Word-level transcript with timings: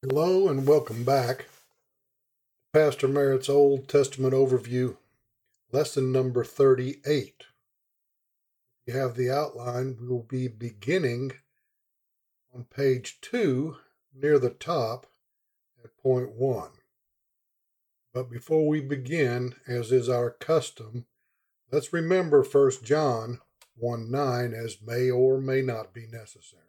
Hello 0.00 0.46
and 0.46 0.64
welcome 0.64 1.02
back. 1.02 1.46
Pastor 2.72 3.08
Merritt's 3.08 3.48
Old 3.48 3.88
Testament 3.88 4.32
Overview, 4.32 4.96
lesson 5.72 6.12
number 6.12 6.44
38. 6.44 7.02
If 7.02 7.44
You 8.86 8.94
have 9.00 9.16
the 9.16 9.28
outline. 9.28 9.96
We 10.00 10.06
will 10.06 10.22
be 10.22 10.46
beginning 10.46 11.32
on 12.54 12.66
page 12.72 13.20
2 13.22 13.76
near 14.14 14.38
the 14.38 14.50
top 14.50 15.08
at 15.82 15.96
point 16.00 16.30
1. 16.30 16.70
But 18.14 18.30
before 18.30 18.68
we 18.68 18.80
begin, 18.80 19.56
as 19.66 19.90
is 19.90 20.08
our 20.08 20.30
custom, 20.30 21.06
let's 21.72 21.92
remember 21.92 22.44
1 22.44 22.70
John 22.84 23.40
1 23.74 24.08
9 24.12 24.54
as 24.54 24.80
may 24.80 25.10
or 25.10 25.40
may 25.40 25.60
not 25.60 25.92
be 25.92 26.06
necessary. 26.06 26.67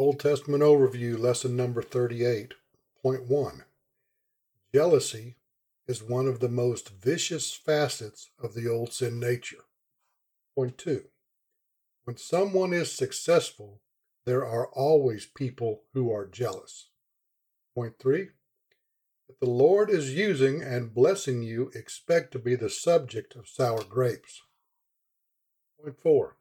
Old 0.00 0.18
Testament 0.18 0.62
Overview, 0.62 1.18
Lesson 1.18 1.54
Number 1.56 1.82
38.1 1.82 3.64
Jealousy 4.74 5.36
is 5.86 6.02
one 6.02 6.26
of 6.26 6.40
the 6.40 6.48
most 6.48 6.88
vicious 6.88 7.52
facets 7.52 8.30
of 8.42 8.54
the 8.54 8.66
old 8.66 8.94
sin 8.94 9.20
nature. 9.20 9.64
Point 10.54 10.78
2 10.78 11.02
When 12.04 12.16
someone 12.16 12.72
is 12.72 12.90
successful, 12.90 13.82
there 14.24 14.42
are 14.42 14.68
always 14.68 15.26
people 15.26 15.82
who 15.92 16.10
are 16.10 16.26
jealous. 16.26 16.88
Point 17.74 17.98
3 17.98 18.28
If 19.28 19.38
the 19.38 19.50
Lord 19.50 19.90
is 19.90 20.14
using 20.14 20.62
and 20.62 20.94
blessing 20.94 21.42
you, 21.42 21.70
expect 21.74 22.32
to 22.32 22.38
be 22.38 22.54
the 22.54 22.70
subject 22.70 23.36
of 23.36 23.46
sour 23.46 23.84
grapes. 23.84 24.40
Point 25.78 26.00
4 26.00 26.38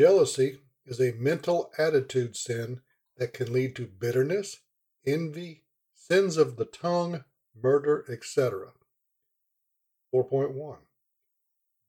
Jealousy 0.00 0.60
is 0.86 1.00
a 1.00 1.12
mental 1.12 1.72
attitude 1.78 2.36
sin 2.36 2.80
that 3.16 3.34
can 3.34 3.52
lead 3.52 3.74
to 3.76 3.86
bitterness, 3.86 4.60
envy, 5.04 5.64
sins 5.94 6.36
of 6.36 6.56
the 6.56 6.64
tongue, 6.64 7.24
murder, 7.60 8.04
etc. 8.08 8.72
4.1 10.14 10.78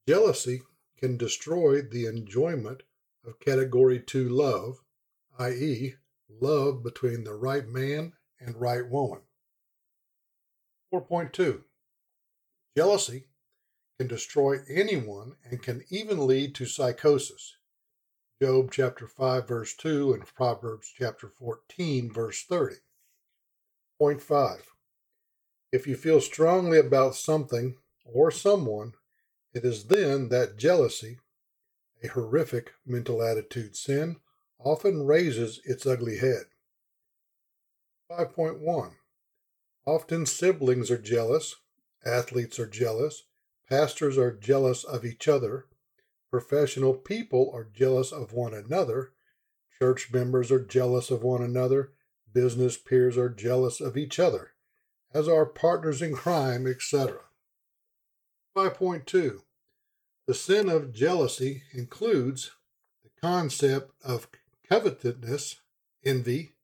Jealousy 0.08 0.62
can 0.98 1.18
destroy 1.18 1.82
the 1.82 2.06
enjoyment 2.06 2.84
of 3.26 3.40
category 3.40 4.00
2 4.00 4.30
love, 4.30 4.80
i.e., 5.38 5.96
love 6.30 6.82
between 6.82 7.24
the 7.24 7.34
right 7.34 7.68
man 7.68 8.14
and 8.40 8.60
right 8.60 8.88
woman. 8.88 9.22
4.2 10.94 11.64
Jealousy 12.76 13.28
can 14.00 14.08
destroy 14.08 14.58
anyone 14.70 15.36
and 15.44 15.62
can 15.62 15.84
even 15.90 16.26
lead 16.26 16.56
to 16.56 16.66
psychosis. 16.66 17.57
Job 18.40 18.70
chapter 18.72 19.08
5, 19.08 19.48
verse 19.48 19.74
2, 19.74 20.14
and 20.14 20.24
Proverbs 20.24 20.94
chapter 20.96 21.28
14, 21.28 22.14
verse 22.14 22.44
30. 22.44 22.76
Point 23.98 24.22
5. 24.22 24.74
If 25.72 25.88
you 25.88 25.96
feel 25.96 26.22
strongly 26.22 26.78
about 26.78 27.16
something 27.16 27.78
or 28.06 28.30
someone, 28.30 28.94
it 29.56 29.66
is 29.66 29.86
then 29.86 30.30
that 30.30 30.56
jealousy, 30.56 31.18
a 32.04 32.10
horrific 32.10 32.74
mental 32.86 33.24
attitude 33.24 33.76
sin, 33.76 34.18
often 34.60 35.08
raises 35.08 35.60
its 35.66 35.88
ugly 35.88 36.20
head. 36.20 36.44
5.1. 38.12 38.92
Often 39.88 40.28
siblings 40.28 40.92
are 40.92 41.02
jealous, 41.02 41.56
athletes 42.06 42.60
are 42.60 42.68
jealous, 42.68 43.24
pastors 43.68 44.16
are 44.16 44.32
jealous 44.32 44.84
of 44.84 45.06
each 45.06 45.28
other, 45.28 45.66
Professional 46.30 46.94
people 46.94 47.50
are 47.54 47.64
jealous 47.64 48.12
of 48.12 48.34
one 48.34 48.54
another. 48.54 49.14
Church 49.80 50.12
members 50.12 50.52
are 50.52 50.64
jealous 50.64 51.10
of 51.10 51.24
one 51.24 51.42
another. 51.42 51.94
Business 52.34 52.78
peers 52.78 53.18
are 53.18 53.30
jealous 53.30 53.80
of 53.80 53.96
each 53.96 54.20
other, 54.20 54.52
as 55.14 55.30
are 55.30 55.46
partners 55.46 56.02
in 56.02 56.14
crime, 56.14 56.68
etc. 56.68 57.22
5.2 58.56 59.42
The 60.26 60.34
sin 60.34 60.68
of 60.68 60.94
jealousy 60.94 61.64
includes 61.72 62.52
the 63.04 63.10
concept 63.22 63.92
of 64.04 64.28
covetousness, 64.68 65.62
envy, 66.04 66.56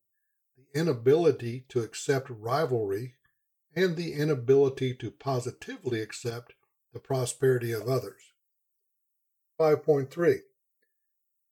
the 0.57 0.79
inability 0.79 1.65
to 1.69 1.79
accept 1.79 2.29
rivalry, 2.29 3.15
and 3.75 3.95
the 3.95 4.13
inability 4.13 4.93
to 4.95 5.09
positively 5.09 6.01
accept 6.01 6.53
the 6.91 6.99
prosperity 6.99 7.71
of 7.71 7.87
others. 7.87 8.32
5.3 9.59 10.39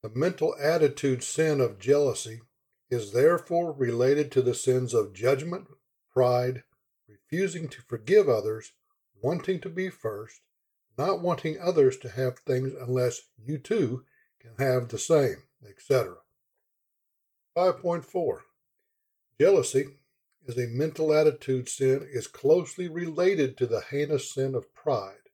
The 0.01 0.09
mental 0.09 0.55
attitude 0.59 1.23
sin 1.23 1.61
of 1.61 1.77
jealousy 1.77 2.41
is 2.89 3.11
therefore 3.11 3.71
related 3.71 4.31
to 4.31 4.41
the 4.41 4.55
sins 4.55 4.95
of 4.95 5.13
judgment, 5.13 5.67
pride, 6.11 6.63
refusing 7.07 7.69
to 7.69 7.81
forgive 7.83 8.27
others, 8.27 8.73
wanting 9.21 9.59
to 9.61 9.69
be 9.69 9.89
first, 9.89 10.41
not 10.97 11.21
wanting 11.21 11.59
others 11.59 11.95
to 11.97 12.09
have 12.09 12.39
things 12.39 12.73
unless 12.73 13.21
you 13.37 13.59
too 13.59 14.03
can 14.39 14.55
have 14.57 14.89
the 14.89 14.97
same, 14.97 15.43
etc. 15.69 16.15
5.4 17.55 18.39
Jealousy 19.39 19.85
is 20.47 20.57
a 20.57 20.67
mental 20.67 21.13
attitude 21.13 21.69
sin 21.69 22.07
is 22.11 22.25
closely 22.25 22.87
related 22.87 23.57
to 23.57 23.67
the 23.67 23.81
heinous 23.81 24.33
sin 24.33 24.55
of 24.55 24.73
pride. 24.73 25.29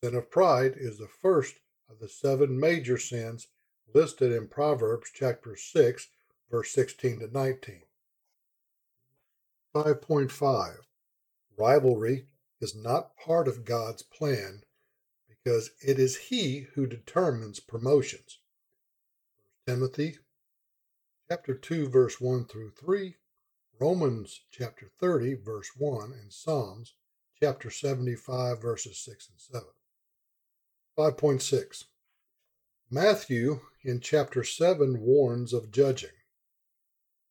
The 0.00 0.08
sin 0.08 0.16
of 0.16 0.30
pride 0.30 0.76
is 0.76 0.96
the 0.96 1.08
first 1.08 1.56
of 1.88 1.98
the 1.98 2.08
seven 2.08 2.58
major 2.58 2.98
sins 2.98 3.48
listed 3.92 4.32
in 4.32 4.48
Proverbs 4.48 5.10
chapter 5.14 5.56
6, 5.56 6.08
verse 6.50 6.72
16 6.72 7.20
to 7.20 7.28
19. 7.28 7.82
5.5 9.74 10.76
Rivalry 11.56 12.26
is 12.60 12.74
not 12.74 13.16
part 13.16 13.46
of 13.46 13.64
God's 13.64 14.02
plan 14.02 14.62
because 15.28 15.70
it 15.80 15.98
is 15.98 16.16
He 16.16 16.66
who 16.74 16.86
determines 16.86 17.60
promotions. 17.60 18.38
1 19.66 19.76
Timothy 19.76 20.18
chapter 21.28 21.54
2, 21.54 21.88
verse 21.88 22.20
1 22.20 22.46
through 22.46 22.70
3, 22.70 23.16
Romans 23.80 24.42
chapter 24.50 24.90
30, 25.00 25.34
verse 25.34 25.70
1, 25.76 26.12
and 26.12 26.32
Psalms 26.32 26.94
chapter 27.40 27.70
75, 27.70 28.60
verses 28.60 28.98
6 28.98 29.30
and 29.30 29.40
7. 29.40 29.68
5.6 30.96 31.86
Matthew 32.88 33.62
in 33.82 33.98
chapter 33.98 34.44
7 34.44 35.00
warns 35.00 35.52
of 35.52 35.72
judging. 35.72 36.14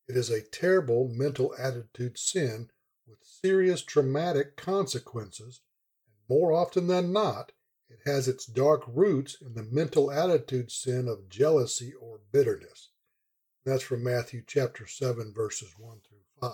It 0.06 0.18
is 0.18 0.28
a 0.28 0.42
terrible 0.42 1.08
mental 1.08 1.54
attitude 1.58 2.18
sin 2.18 2.68
with 3.06 3.20
serious 3.22 3.80
traumatic 3.80 4.58
consequences, 4.58 5.62
and 6.06 6.14
more 6.28 6.52
often 6.52 6.88
than 6.88 7.10
not, 7.10 7.52
it 7.88 8.00
has 8.04 8.28
its 8.28 8.44
dark 8.44 8.82
roots 8.86 9.38
in 9.40 9.54
the 9.54 9.62
mental 9.62 10.10
attitude 10.12 10.70
sin 10.70 11.08
of 11.08 11.30
jealousy 11.30 11.94
or 11.94 12.20
bitterness. 12.32 12.90
That's 13.64 13.82
from 13.82 14.04
Matthew 14.04 14.42
chapter 14.46 14.86
7, 14.86 15.32
verses 15.34 15.72
1 15.78 16.00
through 16.06 16.50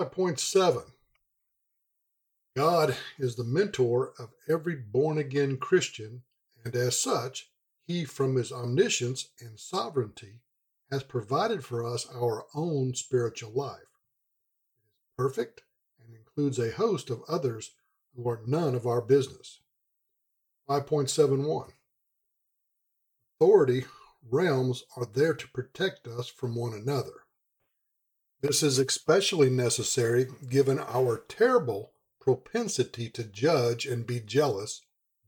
5. 0.00 0.10
5.7 0.10 0.93
God 2.56 2.96
is 3.18 3.34
the 3.34 3.42
mentor 3.42 4.12
of 4.16 4.30
every 4.48 4.76
born 4.76 5.18
again 5.18 5.56
Christian, 5.56 6.22
and 6.64 6.76
as 6.76 7.00
such, 7.00 7.50
He, 7.84 8.04
from 8.04 8.36
His 8.36 8.52
omniscience 8.52 9.28
and 9.40 9.58
sovereignty, 9.58 10.40
has 10.90 11.02
provided 11.02 11.64
for 11.64 11.84
us 11.84 12.06
our 12.14 12.46
own 12.54 12.94
spiritual 12.94 13.50
life. 13.50 13.80
It 13.80 14.92
is 14.92 15.16
perfect 15.16 15.62
and 16.00 16.14
includes 16.14 16.60
a 16.60 16.70
host 16.70 17.10
of 17.10 17.24
others 17.28 17.72
who 18.14 18.28
are 18.28 18.42
none 18.46 18.76
of 18.76 18.86
our 18.86 19.00
business. 19.00 19.58
5.71 20.68 21.72
Authority 23.40 23.84
realms 24.30 24.84
are 24.96 25.06
there 25.06 25.34
to 25.34 25.48
protect 25.48 26.06
us 26.06 26.28
from 26.28 26.54
one 26.54 26.72
another. 26.72 27.24
This 28.40 28.62
is 28.62 28.78
especially 28.78 29.50
necessary 29.50 30.28
given 30.48 30.78
our 30.78 31.18
terrible 31.28 31.93
propensity 32.24 33.10
to 33.10 33.22
judge 33.22 33.84
and 33.84 34.06
be 34.06 34.18
jealous, 34.18 34.80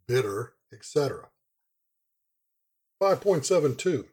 bitter, 0.06 0.54
etc. 0.72 1.28
5.72 3.02 4.06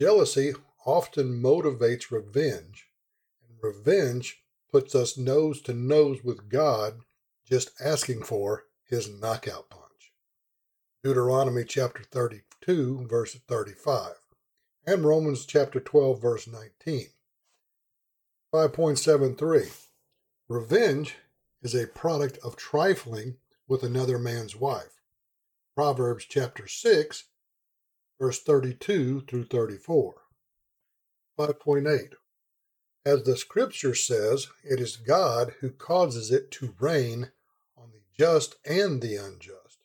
Jealousy 0.00 0.52
often 0.84 1.42
motivates 1.42 2.12
revenge, 2.12 2.86
and 3.48 3.58
revenge 3.60 4.44
puts 4.70 4.94
us 4.94 5.18
nose 5.18 5.60
to 5.62 5.74
nose 5.74 6.22
with 6.22 6.48
God 6.48 7.00
just 7.44 7.72
asking 7.80 8.22
for 8.22 8.66
his 8.84 9.10
knockout 9.10 9.68
punch. 9.68 10.12
Deuteronomy 11.02 11.64
chapter 11.64 12.04
32, 12.04 13.08
verse 13.08 13.34
35, 13.48 14.12
and 14.86 15.04
Romans 15.04 15.44
chapter 15.44 15.80
12, 15.80 16.22
verse 16.22 16.46
19. 16.46 17.06
5.73 18.54 19.86
Revenge 20.48 21.16
is 21.66 21.74
a 21.74 21.88
product 21.88 22.38
of 22.44 22.54
trifling 22.54 23.34
with 23.66 23.82
another 23.82 24.20
man's 24.20 24.54
wife. 24.54 25.00
Proverbs 25.74 26.24
chapter 26.24 26.68
6, 26.68 27.24
verse 28.20 28.40
32 28.40 29.22
through 29.22 29.44
34. 29.46 30.14
5.8 31.36 32.12
As 33.04 33.24
the 33.24 33.36
scripture 33.36 33.96
says, 33.96 34.46
it 34.62 34.78
is 34.78 34.96
God 34.96 35.54
who 35.60 35.70
causes 35.70 36.30
it 36.30 36.52
to 36.52 36.76
rain 36.78 37.32
on 37.76 37.90
the 37.90 38.02
just 38.16 38.54
and 38.64 39.02
the 39.02 39.16
unjust. 39.16 39.80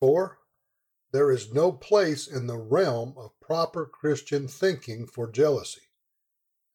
Therefore, 0.00 0.38
there 1.12 1.30
is 1.30 1.52
no 1.52 1.70
place 1.70 2.26
in 2.26 2.46
the 2.46 2.56
realm 2.56 3.12
of 3.18 3.38
proper 3.40 3.84
Christian 3.84 4.48
thinking 4.48 5.06
for 5.06 5.30
jealousy. 5.30 5.82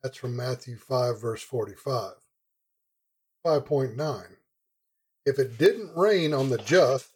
That's 0.03 0.17
from 0.17 0.35
Matthew 0.35 0.77
5, 0.77 1.19
verse 1.19 1.41
45. 1.41 2.22
5.9 3.45 4.37
If 5.25 5.37
it 5.37 5.57
didn't 5.57 5.97
rain 5.97 6.33
on 6.33 6.49
the 6.49 6.57
just 6.57 7.09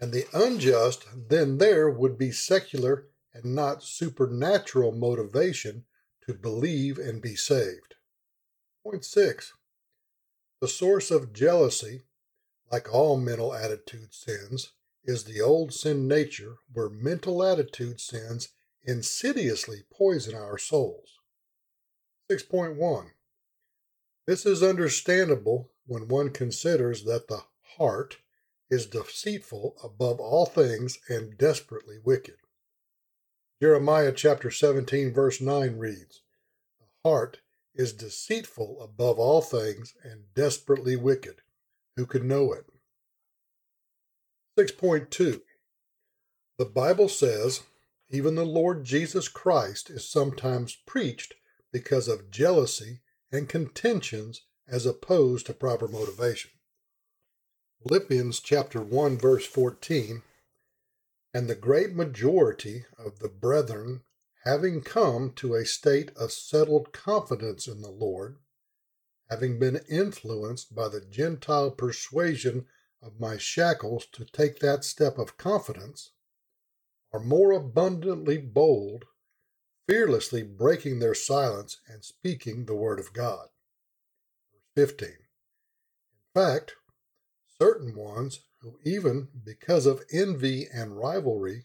and 0.00 0.12
the 0.12 0.24
unjust, 0.32 1.04
then 1.28 1.58
there 1.58 1.90
would 1.90 2.16
be 2.16 2.32
secular 2.32 3.08
and 3.34 3.54
not 3.54 3.82
supernatural 3.82 4.92
motivation 4.92 5.84
to 6.26 6.32
believe 6.32 6.98
and 6.98 7.20
be 7.20 7.36
saved. 7.36 7.96
Point 8.82 9.04
6 9.04 9.52
The 10.62 10.68
source 10.68 11.10
of 11.10 11.34
jealousy, 11.34 12.02
like 12.72 12.92
all 12.92 13.18
mental 13.18 13.52
attitude 13.52 14.14
sins, 14.14 14.72
is 15.04 15.24
the 15.24 15.42
old 15.42 15.74
sin 15.74 16.08
nature 16.08 16.56
where 16.72 16.88
mental 16.88 17.42
attitude 17.42 18.00
sins 18.00 18.48
insidiously 18.84 19.82
poison 19.92 20.34
our 20.34 20.56
souls. 20.56 21.18
6.1 22.30 23.10
This 24.28 24.44
is 24.44 24.62
understandable 24.62 25.70
when 25.86 26.06
one 26.06 26.28
considers 26.28 27.04
that 27.04 27.28
the 27.28 27.44
heart 27.78 28.18
is 28.68 28.84
deceitful 28.84 29.78
above 29.82 30.20
all 30.20 30.44
things 30.44 30.98
and 31.08 31.38
desperately 31.38 31.96
wicked. 32.04 32.34
Jeremiah 33.62 34.12
chapter 34.12 34.50
17 34.50 35.14
verse 35.14 35.40
9 35.40 35.78
reads, 35.78 36.20
The 36.78 37.08
heart 37.08 37.38
is 37.74 37.94
deceitful 37.94 38.82
above 38.82 39.18
all 39.18 39.40
things 39.40 39.94
and 40.04 40.24
desperately 40.34 40.94
wicked. 40.94 41.36
Who 41.96 42.04
could 42.04 42.24
know 42.24 42.52
it? 42.52 42.66
6.2 44.58 45.40
The 46.58 46.66
Bible 46.66 47.08
says 47.08 47.62
even 48.10 48.34
the 48.34 48.44
Lord 48.44 48.84
Jesus 48.84 49.26
Christ 49.26 49.88
is 49.88 50.06
sometimes 50.06 50.76
preached 50.84 51.32
because 51.72 52.08
of 52.08 52.30
jealousy 52.30 53.00
and 53.30 53.48
contentions 53.48 54.42
as 54.66 54.86
opposed 54.86 55.46
to 55.46 55.54
proper 55.54 55.88
motivation. 55.88 56.50
Philippians 57.82 58.40
chapter 58.40 58.80
1 58.80 59.18
verse 59.18 59.46
14 59.46 60.22
And 61.32 61.48
the 61.48 61.54
great 61.54 61.94
majority 61.94 62.84
of 62.98 63.18
the 63.20 63.28
brethren 63.28 64.02
having 64.44 64.80
come 64.80 65.32
to 65.36 65.54
a 65.54 65.64
state 65.64 66.10
of 66.16 66.32
settled 66.32 66.92
confidence 66.92 67.66
in 67.66 67.82
the 67.82 67.90
Lord, 67.90 68.38
having 69.28 69.58
been 69.58 69.80
influenced 69.88 70.74
by 70.74 70.88
the 70.88 71.00
Gentile 71.00 71.70
persuasion 71.70 72.66
of 73.02 73.20
my 73.20 73.36
shackles 73.36 74.06
to 74.12 74.24
take 74.24 74.60
that 74.60 74.84
step 74.84 75.18
of 75.18 75.36
confidence 75.36 76.12
are 77.12 77.20
more 77.20 77.52
abundantly 77.52 78.38
bold, 78.38 79.04
fearlessly 79.88 80.42
breaking 80.42 80.98
their 80.98 81.14
silence 81.14 81.80
and 81.88 82.04
speaking 82.04 82.66
the 82.66 82.74
word 82.74 83.00
of 83.00 83.14
God. 83.14 83.48
Verse 84.52 84.88
15. 84.88 85.08
In 85.08 85.14
fact, 86.34 86.74
certain 87.58 87.96
ones 87.96 88.40
who, 88.60 88.78
even 88.84 89.28
because 89.44 89.86
of 89.86 90.04
envy 90.12 90.66
and 90.72 90.98
rivalry, 90.98 91.64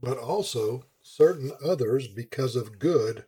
but 0.00 0.18
also 0.18 0.84
certain 1.02 1.50
others 1.64 2.06
because 2.06 2.54
of 2.54 2.78
good 2.78 3.24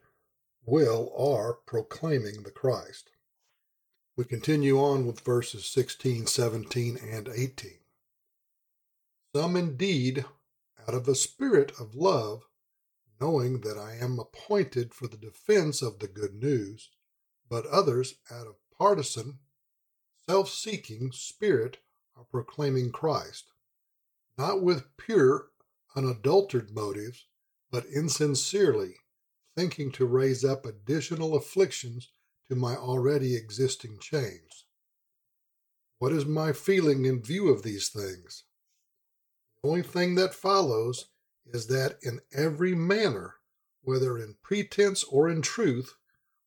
will, 0.65 1.13
are 1.19 1.55
proclaiming 1.67 2.45
the 2.45 2.51
Christ. 2.51 3.11
We 4.17 4.25
continue 4.25 4.79
on 4.79 5.07
with 5.07 5.21
verses 5.21 5.67
16, 5.67 6.27
17, 6.27 6.99
and 7.11 7.29
18. 7.29 7.71
Some 9.35 9.57
indeed, 9.57 10.25
out 10.87 10.95
of 10.95 11.09
a 11.09 11.15
spirit 11.15 11.73
of 11.81 11.95
love, 11.95 12.48
knowing 13.21 13.61
that 13.61 13.77
I 13.77 13.97
am 13.97 14.19
appointed 14.19 14.95
for 14.95 15.09
the 15.09 15.17
defense 15.17 15.83
of 15.83 15.99
the 15.99 16.09
good 16.09 16.35
news, 16.35 16.91
but 17.49 17.67
others 17.67 18.15
out 18.31 18.47
of 18.47 18.57
partisan, 18.77 19.39
self 20.29 20.51
seeking 20.51 21.11
spirit 21.13 21.79
are 22.17 22.25
proclaiming 22.25 22.91
Christ, 22.91 23.51
not 24.37 24.63
with 24.63 24.97
pure, 24.97 25.49
unadulterated 25.97 26.75
motives, 26.75 27.27
but 27.71 27.87
insincerely, 27.87 28.97
thinking 29.57 29.91
to 29.93 30.07
raise 30.07 30.45
up 30.45 30.65
additional 30.65 31.35
afflictions 31.35 32.13
to 32.49 32.55
my 32.55 32.77
already 32.77 33.35
existing 33.35 33.99
chains. 33.99 34.65
What 35.99 36.13
is 36.13 36.25
my 36.25 36.53
feeling 36.53 37.05
in 37.05 37.23
view 37.23 37.49
of 37.49 37.63
these 37.63 37.89
things? 37.89 38.45
The 39.63 39.69
only 39.69 39.83
thing 39.83 40.15
that 40.15 40.35
follows 40.35 41.07
is 41.53 41.67
that 41.69 41.99
in 42.03 42.21
every 42.33 42.75
manner, 42.75 43.37
whether 43.83 44.19
in 44.19 44.37
pretense 44.43 45.05
or 45.05 45.29
in 45.29 45.43
truth, 45.43 45.95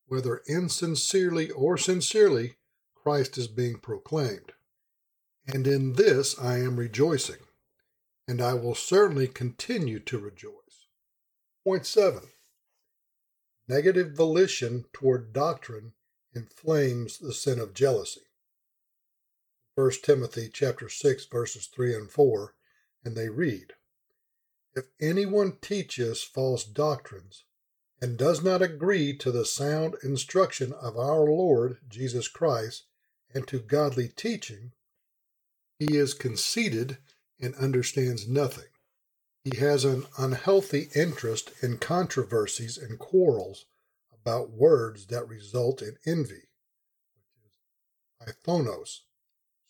whether 0.06 0.42
insincerely 0.46 1.50
or 1.50 1.76
sincerely, 1.76 2.56
Christ 2.94 3.36
is 3.36 3.48
being 3.48 3.78
proclaimed. 3.78 4.52
And 5.46 5.66
in 5.66 5.94
this 5.94 6.38
I 6.38 6.58
am 6.58 6.76
rejoicing, 6.76 7.44
and 8.28 8.40
I 8.40 8.54
will 8.54 8.74
certainly 8.74 9.26
continue 9.26 9.98
to 10.00 10.18
rejoice. 10.18 10.86
Point 11.64 11.86
7 11.86 12.20
Negative 13.68 14.12
volition 14.12 14.84
toward 14.92 15.32
doctrine 15.32 15.92
inflames 16.34 17.18
the 17.18 17.32
sin 17.32 17.58
of 17.58 17.74
jealousy. 17.74 18.22
1 19.74 19.90
Timothy 20.02 20.50
chapter 20.52 20.88
6 20.88 21.26
verses 21.26 21.66
3 21.66 21.94
and 21.94 22.10
4 22.10 22.54
and 23.04 23.16
they 23.16 23.28
read 23.28 23.72
If 24.74 24.86
anyone 25.00 25.58
teaches 25.60 26.22
false 26.22 26.64
doctrines 26.64 27.44
and 28.00 28.16
does 28.16 28.42
not 28.42 28.62
agree 28.62 29.16
to 29.18 29.30
the 29.30 29.44
sound 29.44 29.96
instruction 30.02 30.72
of 30.72 30.96
our 30.96 31.24
Lord 31.24 31.78
Jesus 31.88 32.28
Christ 32.28 32.84
and 33.34 33.46
to 33.48 33.58
godly 33.58 34.08
teaching 34.08 34.72
he 35.78 35.96
is 35.96 36.14
conceited 36.14 36.98
and 37.40 37.54
understands 37.56 38.28
nothing 38.28 38.66
he 39.44 39.56
has 39.56 39.84
an 39.84 40.06
unhealthy 40.18 40.88
interest 40.94 41.50
in 41.62 41.78
controversies 41.78 42.78
and 42.78 42.98
quarrels 42.98 43.66
about 44.12 44.52
words 44.52 45.06
that 45.06 45.26
result 45.26 45.82
in 45.82 45.96
envy, 46.06 46.48
which 47.14 48.28
is 48.28 48.34
phthonos, 48.44 49.00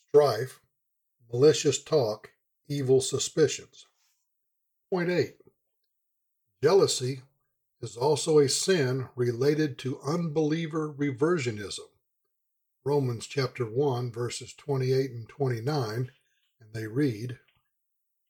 strife, 0.08 0.60
malicious 1.32 1.82
talk, 1.82 2.32
evil 2.68 3.00
suspicions. 3.00 3.86
Point 4.92 5.08
8. 5.08 5.36
Jealousy 6.62 7.22
is 7.80 7.96
also 7.96 8.38
a 8.38 8.46
sin 8.46 9.08
related 9.16 9.78
to 9.78 10.02
unbeliever 10.02 10.92
reversionism. 10.92 11.88
Romans 12.84 13.26
chapter 13.26 13.64
1 13.64 14.12
verses 14.12 14.52
28 14.52 15.10
and 15.12 15.26
29 15.30 16.10
and 16.60 16.74
they 16.74 16.86
read, 16.86 17.38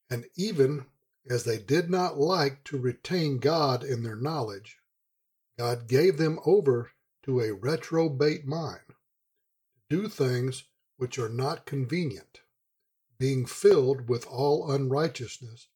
and 0.08 0.26
even 0.36 0.86
as 1.28 1.42
they 1.42 1.58
did 1.58 1.90
not 1.90 2.20
like 2.20 2.62
to 2.62 2.78
retain 2.78 3.38
God 3.38 3.82
in 3.82 4.04
their 4.04 4.14
knowledge, 4.14 4.78
God 5.58 5.88
gave 5.88 6.16
them 6.16 6.38
over 6.46 6.92
to 7.24 7.40
a 7.40 7.52
reprobate 7.52 8.46
mind, 8.46 8.86
to 9.90 9.96
do 10.02 10.06
things 10.06 10.62
which 10.96 11.18
are 11.18 11.28
not 11.28 11.66
convenient, 11.66 12.42
being 13.18 13.46
filled 13.46 14.08
with 14.08 14.24
all 14.28 14.70
unrighteousness, 14.70 15.66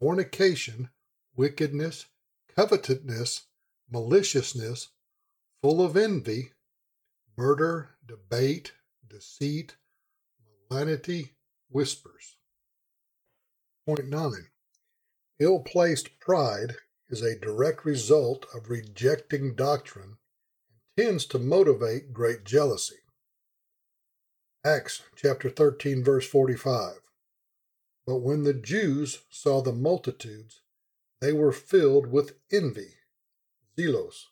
fornication, 0.00 0.90
wickedness, 1.36 2.06
covetousness, 2.54 3.46
maliciousness, 3.90 4.88
full 5.62 5.84
of 5.84 5.96
envy, 5.96 6.50
murder, 7.36 7.90
debate, 8.06 8.72
deceit, 9.08 9.76
malignity, 10.70 11.32
whispers. 11.70 12.36
Point 13.86 14.08
9. 14.08 14.32
Ill 15.40 15.60
placed 15.60 16.18
pride 16.20 16.76
is 17.08 17.22
a 17.22 17.38
direct 17.38 17.84
result 17.84 18.46
of 18.54 18.70
rejecting 18.70 19.54
doctrine 19.54 20.16
and 20.96 21.06
tends 21.06 21.26
to 21.26 21.38
motivate 21.38 22.12
great 22.12 22.44
jealousy. 22.44 22.96
Acts 24.64 25.02
chapter 25.16 25.50
13 25.50 26.02
verse 26.02 26.26
45. 26.26 27.03
But 28.06 28.18
when 28.18 28.42
the 28.42 28.54
Jews 28.54 29.22
saw 29.30 29.62
the 29.62 29.72
multitudes, 29.72 30.60
they 31.20 31.32
were 31.32 31.52
filled 31.52 32.06
with 32.06 32.38
envy, 32.52 32.96
zelos, 33.78 34.26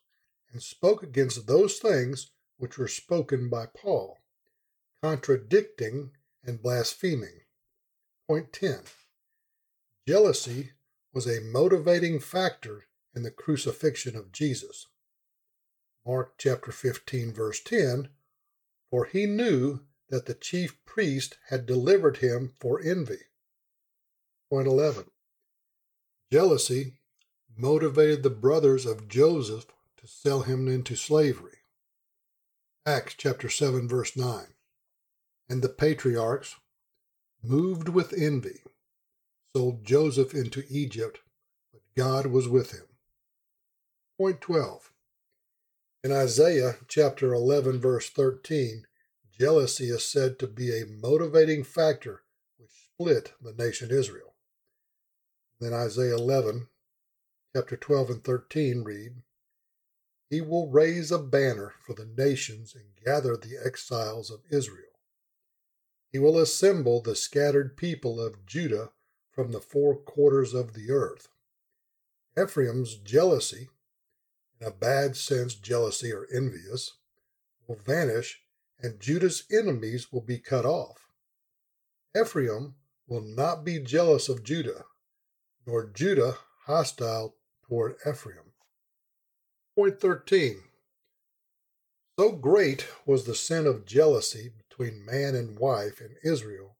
and 0.53 0.63
spoke 0.63 1.03
against 1.03 1.47
those 1.47 1.79
things 1.79 2.31
which 2.59 2.77
were 2.77 2.89
spoken 2.89 3.49
by 3.49 3.67
Paul, 3.67 4.19
contradicting 5.01 6.11
and 6.45 6.63
blaspheming. 6.63 7.41
Point 8.27 8.53
10. 8.53 8.81
Jealousy 10.07 10.73
was 11.13 11.27
a 11.27 11.41
motivating 11.41 12.21
factor 12.21 12.85
in 13.15 13.23
the 13.23 13.31
crucifixion 13.31 14.17
of 14.17 14.33
Jesus. 14.33 14.89
Mark 16.07 16.35
chapter 16.37 16.73
15, 16.73 17.33
verse 17.33 17.63
10 17.63 18.09
For 18.91 19.07
he 19.07 19.27
knew 19.27 19.81
that 20.09 20.27
the 20.27 20.35
chief 20.35 20.85
priest 20.85 21.39
had 21.49 21.65
delivered 21.65 22.19
him 22.19 22.53
for 22.61 22.81
envy. 22.81 23.21
Point 24.53 24.69
11. 24.69 25.05
Jealousy 26.31 26.99
motivated 27.57 28.23
the 28.23 28.29
brothers 28.29 28.85
of 28.85 29.09
Joseph 29.09 29.65
to 29.97 30.07
sell 30.07 30.43
him 30.43 30.69
into 30.69 30.95
slavery. 30.95 31.61
Acts 32.85 33.15
chapter 33.17 33.49
7, 33.49 33.89
verse 33.89 34.15
9. 34.15 34.49
And 35.49 35.63
the 35.63 35.71
patriarchs, 35.71 36.57
moved 37.43 37.89
with 37.89 38.13
envy, 38.13 38.61
sold 39.57 39.87
Joseph 39.87 40.35
into 40.35 40.65
Egypt, 40.69 41.21
but 41.73 41.81
God 41.97 42.27
was 42.27 42.47
with 42.47 42.73
him. 42.73 42.89
Point 44.19 44.43
12. 44.43 44.93
In 46.05 46.13
Isaiah 46.13 46.77
chapter 46.89 47.33
11, 47.33 47.81
verse 47.81 48.11
13, 48.11 48.85
jealousy 49.31 49.87
is 49.87 50.05
said 50.05 50.39
to 50.41 50.47
be 50.47 50.79
a 50.79 50.85
motivating 50.85 51.65
factor 51.65 52.25
which 52.59 52.69
split 52.93 53.33
the 53.41 53.55
nation 53.55 53.91
Israel. 53.91 54.32
Then 55.63 55.75
Isaiah 55.75 56.17
11, 56.17 56.67
chapter 57.55 57.77
12 57.77 58.11
and 58.11 58.25
13 58.25 58.83
read, 58.83 59.23
He 60.29 60.41
will 60.41 60.69
raise 60.69 61.13
a 61.13 61.21
banner 61.21 61.75
for 61.87 61.95
the 61.95 62.05
nations 62.05 62.75
and 62.75 62.97
gather 63.05 63.37
the 63.37 63.65
exiles 63.65 64.29
of 64.29 64.41
Israel. 64.51 64.99
He 66.11 66.19
will 66.19 66.37
assemble 66.37 67.01
the 67.01 67.15
scattered 67.15 67.77
people 67.77 68.21
of 68.21 68.45
Judah 68.45 68.91
from 69.31 69.53
the 69.53 69.61
four 69.61 69.95
quarters 69.95 70.53
of 70.53 70.75
the 70.75 70.91
earth. 70.91 71.29
Ephraim's 72.37 72.97
jealousy 72.97 73.69
in 74.61 74.67
a 74.67 74.73
bad 74.73 75.17
sense, 75.17 75.55
jealousy 75.55 76.13
or 76.13 76.27
envious, 76.35 76.95
will 77.69 77.77
vanish, 77.77 78.43
and 78.81 78.99
Judah's 78.99 79.45
enemies 79.49 80.11
will 80.11 80.23
be 80.23 80.41
cut 80.41 80.67
off. 80.67 81.07
Ephraim 82.21 82.75
will 83.07 83.21
not 83.23 83.63
be 83.63 83.79
jealous 83.79 84.29
of 84.29 84.43
Judah, 84.43 84.87
nor 85.67 85.87
Judah 85.87 86.39
hostile 86.67 87.37
toward 87.67 87.97
Ephraim. 88.07 88.53
Point 89.77 90.01
13. 90.01 90.63
So 92.19 92.33
great 92.33 92.87
was 93.07 93.25
the 93.25 93.35
sin 93.35 93.67
of 93.67 93.87
jealousy 93.87 94.51
between 94.69 95.05
man 95.05 95.35
and 95.35 95.59
wife 95.59 96.01
in 96.01 96.17
Israel 96.23 96.77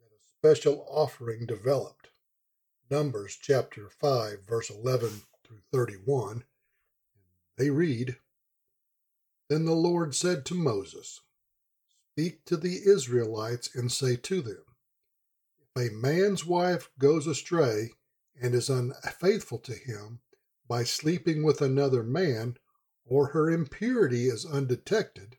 that 0.00 0.06
a 0.06 0.28
special 0.38 0.86
offering 0.88 1.46
developed. 1.46 2.08
Numbers 2.90 3.38
chapter 3.40 3.88
5, 3.88 4.42
verse 4.46 4.70
11 4.70 5.22
through 5.44 5.60
31 5.72 6.44
they 7.60 7.68
read 7.68 8.16
Then 9.50 9.66
the 9.66 9.74
Lord 9.74 10.14
said 10.14 10.46
to 10.46 10.54
Moses, 10.54 11.20
Speak 12.14 12.42
to 12.46 12.56
the 12.56 12.80
Israelites 12.86 13.74
and 13.74 13.92
say 13.92 14.16
to 14.16 14.40
them, 14.40 14.64
If 15.76 15.90
a 15.90 15.94
man's 15.94 16.46
wife 16.46 16.88
goes 16.98 17.26
astray 17.26 17.90
and 18.40 18.54
is 18.54 18.70
unfaithful 18.70 19.58
to 19.58 19.74
him 19.74 20.20
by 20.66 20.84
sleeping 20.84 21.42
with 21.42 21.60
another 21.60 22.02
man, 22.02 22.56
or 23.04 23.28
her 23.28 23.50
impurity 23.50 24.28
is 24.28 24.46
undetected, 24.46 25.36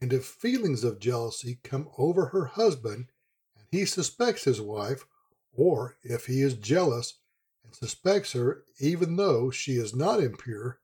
and 0.00 0.12
if 0.12 0.24
feelings 0.24 0.82
of 0.82 0.98
jealousy 0.98 1.60
come 1.62 1.88
over 1.96 2.26
her 2.26 2.46
husband 2.46 3.12
and 3.56 3.66
he 3.70 3.84
suspects 3.84 4.44
his 4.44 4.60
wife, 4.60 5.06
or 5.52 5.98
if 6.02 6.26
he 6.26 6.42
is 6.42 6.54
jealous 6.54 7.20
and 7.64 7.74
suspects 7.74 8.32
her 8.32 8.64
even 8.78 9.16
though 9.16 9.50
she 9.50 9.76
is 9.76 9.94
not 9.94 10.22
impure, 10.22 10.80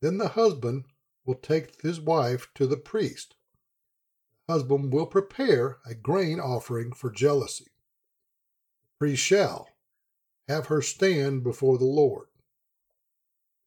then 0.00 0.18
the 0.18 0.28
husband 0.28 0.84
will 1.24 1.34
take 1.34 1.80
his 1.82 2.00
wife 2.00 2.48
to 2.54 2.66
the 2.66 2.76
priest. 2.76 3.34
The 4.46 4.54
husband 4.54 4.92
will 4.92 5.06
prepare 5.06 5.78
a 5.86 5.94
grain 5.94 6.38
offering 6.38 6.92
for 6.92 7.10
jealousy. 7.10 7.72
The 8.84 8.98
priest 8.98 9.22
shall 9.22 9.68
have 10.48 10.66
her 10.66 10.82
stand 10.82 11.42
before 11.42 11.78
the 11.78 11.84
Lord. 11.84 12.28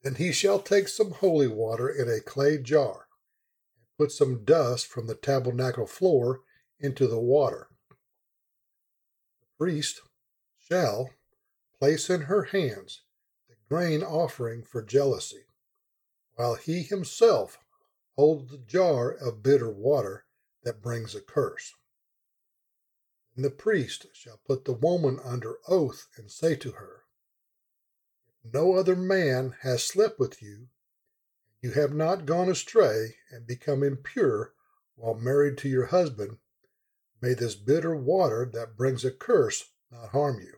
And 0.04 0.16
he 0.16 0.32
shall 0.32 0.60
take 0.60 0.88
some 0.88 1.10
holy 1.10 1.48
water 1.48 1.88
in 1.88 2.08
a 2.08 2.20
clay 2.20 2.58
jar, 2.58 3.08
and 3.76 3.86
put 3.98 4.12
some 4.12 4.44
dust 4.44 4.86
from 4.86 5.06
the 5.06 5.14
tabernacle 5.14 5.86
floor 5.86 6.40
into 6.78 7.06
the 7.06 7.18
water. 7.18 7.68
The 9.40 9.46
priest 9.58 10.00
shall 10.58 11.10
place 11.78 12.08
in 12.08 12.22
her 12.22 12.44
hands 12.44 13.02
the 13.48 13.56
grain 13.68 14.02
offering 14.02 14.62
for 14.62 14.82
jealousy 14.82 15.46
while 16.38 16.54
he 16.54 16.84
himself 16.84 17.58
holds 18.16 18.50
the 18.50 18.58
jar 18.58 19.10
of 19.10 19.42
bitter 19.42 19.70
water 19.70 20.24
that 20.62 20.80
brings 20.82 21.14
a 21.14 21.20
curse. 21.20 21.74
And 23.38 23.44
the 23.44 23.50
priest 23.50 24.06
shall 24.14 24.40
put 24.44 24.64
the 24.64 24.72
woman 24.72 25.20
under 25.22 25.60
oath 25.68 26.08
and 26.16 26.28
say 26.28 26.56
to 26.56 26.72
her, 26.72 27.04
If 28.44 28.52
no 28.52 28.72
other 28.72 28.96
man 28.96 29.54
has 29.60 29.84
slept 29.84 30.18
with 30.18 30.42
you, 30.42 30.70
you 31.60 31.70
have 31.70 31.94
not 31.94 32.26
gone 32.26 32.48
astray 32.48 33.18
and 33.30 33.46
become 33.46 33.84
impure 33.84 34.54
while 34.96 35.14
married 35.14 35.56
to 35.58 35.68
your 35.68 35.86
husband, 35.86 36.38
may 37.20 37.32
this 37.32 37.54
bitter 37.54 37.94
water 37.94 38.44
that 38.54 38.76
brings 38.76 39.04
a 39.04 39.12
curse 39.12 39.70
not 39.92 40.08
harm 40.08 40.40
you. 40.40 40.54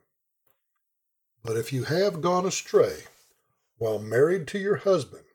But 1.42 1.58
if 1.58 1.75
you 1.75 1.84
have 1.84 2.22
gone 2.22 2.46
astray 2.46 3.04
while 3.76 3.99
married 3.99 4.49
to 4.49 4.58
your 4.58 4.76
husband, 4.76 5.26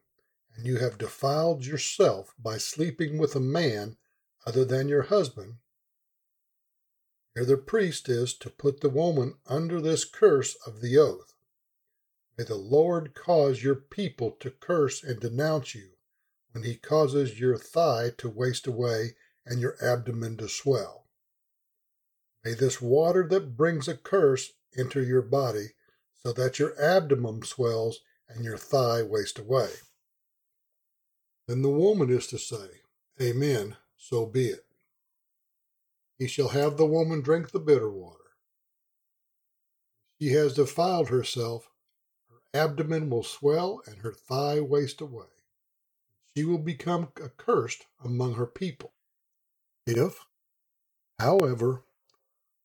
and 0.55 0.65
you 0.65 0.79
have 0.79 0.97
defiled 0.97 1.63
yourself 1.63 2.33
by 2.39 2.57
sleeping 2.57 3.19
with 3.19 3.35
a 3.35 3.39
man 3.39 3.97
other 4.47 4.65
than 4.65 4.89
your 4.89 5.03
husband, 5.03 5.57
here 7.35 7.45
the 7.45 7.57
priest 7.57 8.07
is 8.07 8.33
to 8.33 8.49
put 8.49 8.79
the 8.79 8.89
woman 8.89 9.33
under 9.45 9.81
this 9.81 10.05
curse 10.05 10.55
of 10.65 10.81
the 10.81 10.97
oath. 10.97 11.33
May 12.37 12.45
the 12.45 12.55
Lord 12.55 13.13
cause 13.13 13.61
your 13.61 13.75
people 13.75 14.31
to 14.39 14.49
curse 14.49 15.03
and 15.03 15.19
denounce 15.19 15.75
you 15.75 15.91
when 16.53 16.63
he 16.63 16.75
causes 16.75 17.39
your 17.39 17.57
thigh 17.57 18.11
to 18.17 18.29
waste 18.29 18.67
away 18.67 19.15
and 19.45 19.59
your 19.59 19.75
abdomen 19.83 20.37
to 20.37 20.47
swell. 20.47 21.07
May 22.43 22.53
this 22.53 22.81
water 22.81 23.27
that 23.29 23.57
brings 23.57 23.87
a 23.87 23.97
curse 23.97 24.53
enter 24.77 25.01
your 25.01 25.21
body 25.21 25.73
so 26.15 26.31
that 26.33 26.57
your 26.57 26.79
abdomen 26.81 27.43
swells 27.43 27.99
and 28.29 28.45
your 28.45 28.57
thigh 28.57 29.01
waste 29.03 29.39
away. 29.39 29.69
Then 31.47 31.61
the 31.61 31.69
woman 31.69 32.09
is 32.09 32.27
to 32.27 32.37
say, 32.37 32.81
Amen, 33.21 33.75
so 33.97 34.25
be 34.25 34.47
it. 34.47 34.64
He 36.19 36.27
shall 36.27 36.49
have 36.49 36.77
the 36.77 36.85
woman 36.85 37.21
drink 37.21 37.51
the 37.51 37.59
bitter 37.59 37.89
water. 37.89 38.19
She 40.21 40.29
has 40.29 40.55
defiled 40.55 41.09
herself, 41.09 41.69
her 42.29 42.59
abdomen 42.59 43.09
will 43.09 43.23
swell 43.23 43.81
and 43.85 43.97
her 43.99 44.13
thigh 44.13 44.61
waste 44.61 45.01
away. 45.01 45.25
She 46.35 46.45
will 46.45 46.59
become 46.59 47.09
accursed 47.23 47.85
among 48.03 48.35
her 48.35 48.45
people. 48.47 48.93
If, 49.85 50.25
however, 51.19 51.83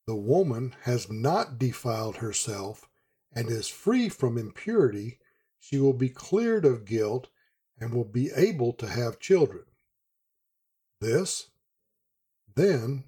the 0.07 0.16
woman 0.16 0.75
has 0.83 1.11
not 1.11 1.59
defiled 1.59 2.16
herself 2.16 2.88
and 3.33 3.49
is 3.49 3.69
free 3.69 4.09
from 4.09 4.38
impurity, 4.38 5.19
she 5.59 5.78
will 5.78 5.92
be 5.92 6.09
cleared 6.09 6.64
of 6.64 6.85
guilt 6.85 7.28
and 7.80 7.95
will 7.95 8.04
be 8.04 8.30
able 8.37 8.73
to 8.75 8.88
have 8.88 9.21
children. 9.21 9.64
This, 11.00 11.50
then, 12.57 13.04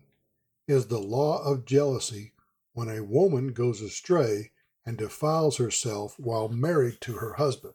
is 0.66 0.87
the 0.87 0.99
law 0.99 1.42
of 1.45 1.64
jealousy 1.64 2.33
when 2.73 2.88
a 2.88 3.02
woman 3.02 3.52
goes 3.52 3.81
astray 3.81 4.50
and 4.85 4.97
defiles 4.97 5.59
herself 5.59 6.19
while 6.19 6.49
married 6.49 7.00
to 7.00 7.14
her 7.14 7.35
husband, 7.35 7.75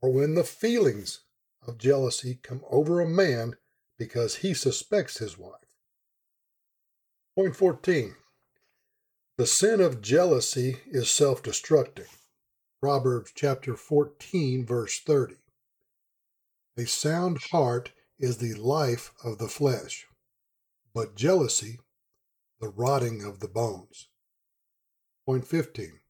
or 0.00 0.12
when 0.12 0.34
the 0.34 0.44
feelings 0.44 1.20
of 1.66 1.78
jealousy 1.78 2.38
come 2.42 2.62
over 2.70 3.00
a 3.00 3.08
man 3.08 3.54
because 3.98 4.36
he 4.36 4.54
suspects 4.54 5.18
his 5.18 5.38
wife. 5.38 5.66
Point 7.34 7.56
14. 7.56 8.14
The 9.38 9.46
sin 9.46 9.80
of 9.80 10.00
jealousy 10.00 10.78
is 10.86 11.10
self 11.10 11.42
destructing. 11.42 12.08
Proverbs 12.80 13.32
chapter 13.34 13.74
14, 13.74 14.64
verse 14.64 15.00
30. 15.00 15.36
A 16.78 16.86
sound 16.86 17.38
heart 17.50 17.92
is 18.18 18.38
the 18.38 18.54
life 18.54 19.12
of 19.24 19.38
the 19.38 19.48
flesh, 19.48 20.06
but 20.96 21.14
jealousy, 21.14 21.78
the 22.58 22.70
rotting 22.70 23.22
of 23.22 23.40
the 23.40 23.48
bones. 23.48 24.08
Point 25.26 25.46
15. 25.46 26.00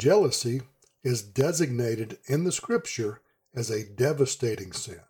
Jealousy 0.00 0.62
is 1.04 1.22
designated 1.22 2.18
in 2.26 2.42
the 2.42 2.50
scripture 2.50 3.20
as 3.54 3.70
a 3.70 3.88
devastating 3.88 4.72
sin. 4.72 5.02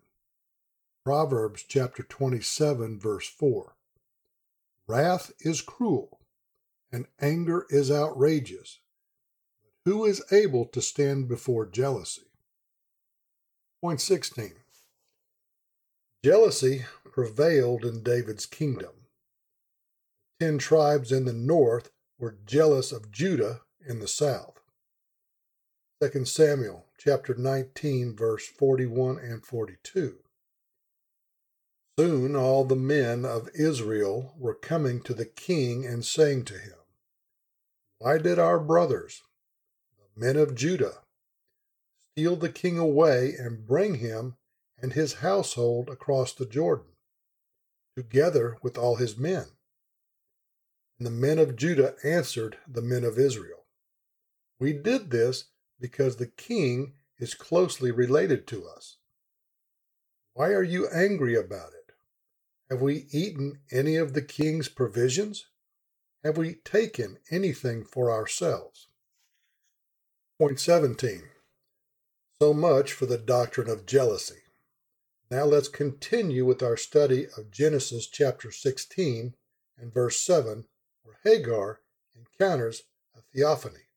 Proverbs 1.03 1.65
chapter 1.67 2.03
27 2.03 2.99
verse 2.99 3.27
4. 3.27 3.75
Wrath 4.87 5.31
is 5.39 5.61
cruel, 5.61 6.19
and 6.91 7.07
anger 7.19 7.65
is 7.71 7.89
outrageous. 7.89 8.77
But 9.63 9.91
who 9.91 10.05
is 10.05 10.23
able 10.31 10.65
to 10.67 10.79
stand 10.79 11.27
before 11.27 11.65
jealousy? 11.65 12.29
Point 13.81 13.99
16. 13.99 14.53
Jealousy 16.23 16.85
prevailed 17.13 17.85
in 17.85 18.01
David's 18.01 18.47
kingdom. 18.47 19.07
Ten 20.39 20.57
tribes 20.57 21.11
in 21.11 21.25
the 21.25 21.31
north 21.31 21.91
were 22.17 22.39
jealous 22.45 22.91
of 22.91 23.11
Judah 23.11 23.61
in 23.87 23.99
the 23.99 24.07
south. 24.07 24.59
2 26.01 26.25
Samuel 26.25 26.87
chapter 26.97 27.35
19 27.35 28.15
verse 28.15 28.47
41 28.47 29.19
and 29.19 29.45
42. 29.45 30.17
Soon 31.99 32.35
all 32.35 32.65
the 32.65 32.75
men 32.75 33.23
of 33.23 33.49
Israel 33.53 34.33
were 34.35 34.55
coming 34.55 34.99
to 35.03 35.13
the 35.13 35.25
king 35.25 35.85
and 35.85 36.03
saying 36.03 36.45
to 36.45 36.57
him, 36.57 36.79
Why 37.99 38.17
did 38.17 38.39
our 38.39 38.59
brothers, 38.59 39.21
the 40.15 40.25
men 40.25 40.35
of 40.35 40.55
Judah, 40.55 41.03
steal 42.11 42.35
the 42.35 42.49
king 42.49 42.79
away 42.79 43.35
and 43.37 43.67
bring 43.67 43.95
him 43.95 44.35
and 44.81 44.93
his 44.93 45.15
household 45.15 45.89
across 45.89 46.33
the 46.33 46.47
Jordan, 46.47 46.92
together 47.95 48.57
with 48.61 48.77
all 48.77 48.95
his 48.95 49.17
men? 49.17 49.45
And 50.97 51.07
the 51.07 51.11
men 51.11 51.39
of 51.39 51.55
Judah 51.55 51.95
answered 52.03 52.57
the 52.67 52.81
men 52.81 53.03
of 53.03 53.17
Israel, 53.17 53.65
We 54.59 54.73
did 54.73 55.11
this 55.11 55.45
because 55.79 56.15
the 56.15 56.27
king 56.27 56.93
is 57.19 57.33
closely 57.33 57.91
related 57.91 58.47
to 58.47 58.67
us. 58.67 58.97
Why 60.33 60.49
are 60.49 60.63
you 60.63 60.87
angry 60.87 61.35
about 61.35 61.73
it? 61.73 61.93
Have 62.69 62.81
we 62.81 63.07
eaten 63.11 63.59
any 63.71 63.97
of 63.97 64.13
the 64.13 64.21
king's 64.21 64.69
provisions? 64.69 65.45
Have 66.23 66.37
we 66.37 66.55
taken 66.63 67.17
anything 67.29 67.83
for 67.83 68.11
ourselves? 68.11 68.87
Point 70.39 70.59
17. 70.59 71.23
So 72.41 72.53
much 72.53 72.93
for 72.93 73.05
the 73.05 73.17
doctrine 73.17 73.69
of 73.69 73.85
jealousy. 73.85 74.42
Now 75.33 75.45
let's 75.45 75.67
continue 75.67 76.45
with 76.45 76.61
our 76.61 76.77
study 76.77 77.25
of 77.35 77.49
Genesis 77.49 78.05
chapter 78.05 78.51
16 78.51 79.33
and 79.79 79.91
verse 79.91 80.19
7, 80.19 80.65
where 81.01 81.17
Hagar 81.23 81.79
encounters 82.15 82.83
a 83.17 83.21
theophany. 83.21 83.87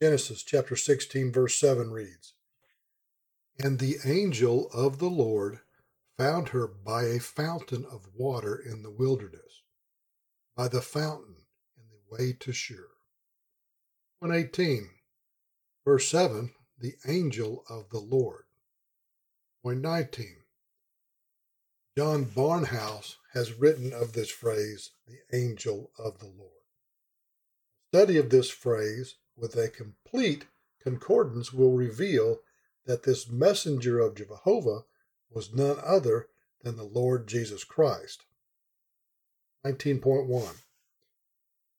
Genesis 0.00 0.44
chapter 0.44 0.76
16, 0.76 1.32
verse 1.32 1.58
7 1.58 1.90
reads 1.90 2.34
And 3.58 3.80
the 3.80 3.96
angel 4.04 4.70
of 4.72 5.00
the 5.00 5.10
Lord 5.10 5.58
found 6.16 6.50
her 6.50 6.68
by 6.68 7.06
a 7.06 7.18
fountain 7.18 7.84
of 7.90 8.06
water 8.14 8.54
in 8.54 8.84
the 8.84 8.92
wilderness, 8.92 9.62
by 10.56 10.68
the 10.68 10.82
fountain 10.82 11.34
in 11.76 11.88
the 11.90 12.14
way 12.14 12.32
to 12.32 12.52
Shur. 12.52 12.90
118, 14.20 14.88
verse 15.84 16.08
7, 16.08 16.52
the 16.78 16.94
angel 17.08 17.64
of 17.68 17.90
the 17.90 17.98
Lord. 17.98 18.45
119, 19.66 20.36
John 21.98 22.24
Barnhouse 22.24 23.16
has 23.32 23.58
written 23.58 23.92
of 23.92 24.12
this 24.12 24.30
phrase, 24.30 24.92
the 25.08 25.18
angel 25.36 25.90
of 25.98 26.20
the 26.20 26.26
Lord. 26.26 26.62
Study 27.88 28.16
of 28.16 28.30
this 28.30 28.48
phrase 28.48 29.16
with 29.36 29.56
a 29.56 29.68
complete 29.68 30.44
concordance 30.80 31.52
will 31.52 31.72
reveal 31.72 32.42
that 32.84 33.02
this 33.02 33.28
messenger 33.28 33.98
of 33.98 34.14
Jehovah 34.14 34.84
was 35.32 35.52
none 35.52 35.78
other 35.82 36.28
than 36.62 36.76
the 36.76 36.84
Lord 36.84 37.26
Jesus 37.26 37.64
Christ. 37.64 38.22
19.1 39.64 40.58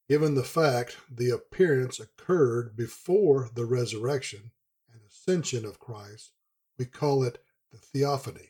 Given 0.09 0.35
the 0.35 0.43
fact 0.43 0.97
the 1.09 1.29
appearance 1.29 2.01
occurred 2.01 2.75
before 2.75 3.49
the 3.53 3.63
resurrection 3.63 4.51
and 4.91 4.99
ascension 5.07 5.63
of 5.63 5.79
Christ, 5.79 6.31
we 6.77 6.83
call 6.83 7.23
it 7.23 7.41
the 7.71 7.79
theophany. 7.79 8.49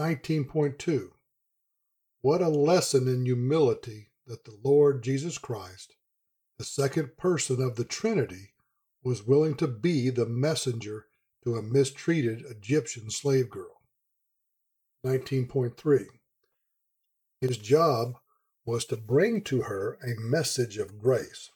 19.2 0.00 1.08
What 2.22 2.42
a 2.42 2.48
lesson 2.48 3.08
in 3.08 3.24
humility 3.26 4.08
that 4.26 4.44
the 4.44 4.58
Lord 4.64 5.02
Jesus 5.04 5.38
Christ, 5.38 5.96
the 6.58 6.64
second 6.64 7.16
person 7.18 7.62
of 7.62 7.76
the 7.76 7.84
Trinity, 7.84 8.54
was 9.04 9.26
willing 9.26 9.56
to 9.56 9.68
be 9.68 10.10
the 10.10 10.26
messenger 10.26 11.06
to 11.44 11.56
a 11.56 11.62
mistreated 11.62 12.42
Egyptian 12.50 13.10
slave 13.10 13.50
girl. 13.50 13.82
19.3 15.06 16.06
His 17.40 17.58
job 17.58 18.14
was 18.66 18.84
to 18.86 18.96
bring 18.96 19.42
to 19.44 19.62
her 19.62 19.98
a 20.02 20.20
message 20.20 20.78
of 20.78 20.98
grace. 20.98 21.50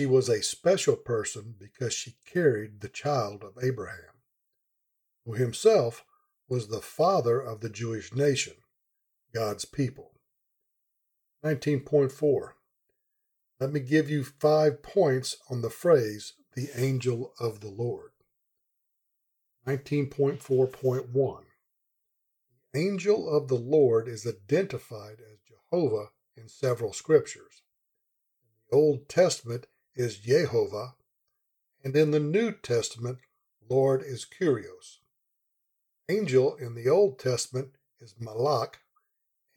She 0.00 0.06
was 0.06 0.28
a 0.28 0.42
special 0.42 0.96
person 0.96 1.54
because 1.58 1.94
she 1.94 2.16
carried 2.26 2.80
the 2.80 2.88
child 2.90 3.44
of 3.44 3.62
Abraham, 3.62 4.15
who 5.26 5.34
himself 5.34 6.04
was 6.48 6.68
the 6.68 6.80
father 6.80 7.40
of 7.40 7.60
the 7.60 7.68
Jewish 7.68 8.14
nation, 8.14 8.54
God's 9.34 9.64
people. 9.64 10.12
19.4 11.44 12.52
Let 13.60 13.72
me 13.72 13.80
give 13.80 14.08
you 14.08 14.22
five 14.24 14.82
points 14.82 15.36
on 15.50 15.60
the 15.60 15.70
phrase, 15.70 16.34
the 16.54 16.68
angel 16.76 17.34
of 17.40 17.60
the 17.60 17.70
Lord. 17.70 18.12
19.4.1 19.66 21.42
The 22.72 22.78
angel 22.78 23.28
of 23.28 23.48
the 23.48 23.56
Lord 23.56 24.06
is 24.06 24.26
identified 24.26 25.18
as 25.20 25.40
Jehovah 25.48 26.10
in 26.36 26.48
several 26.48 26.92
scriptures. 26.92 27.62
In 28.46 28.54
the 28.70 28.76
Old 28.76 29.08
Testament 29.08 29.66
is 29.96 30.18
Jehovah, 30.18 30.94
and 31.82 31.96
in 31.96 32.12
the 32.12 32.20
New 32.20 32.52
Testament, 32.52 33.18
Lord 33.68 34.02
is 34.02 34.24
Kyrios. 34.24 35.00
Angel 36.08 36.54
in 36.56 36.74
the 36.74 36.88
Old 36.88 37.18
Testament 37.18 37.76
is 38.00 38.14
Malak, 38.20 38.80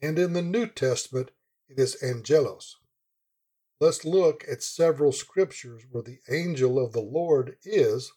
and 0.02 0.18
in 0.18 0.32
the 0.32 0.42
New 0.42 0.66
Testament 0.66 1.30
it 1.68 1.78
is 1.78 2.02
Angelos. 2.02 2.76
Let's 3.78 4.04
look 4.04 4.44
at 4.50 4.62
several 4.62 5.12
scriptures 5.12 5.84
where 5.90 6.02
the 6.02 6.18
angel 6.28 6.78
of 6.78 6.92
the 6.92 7.00
Lord 7.00 7.56
is 7.62 8.12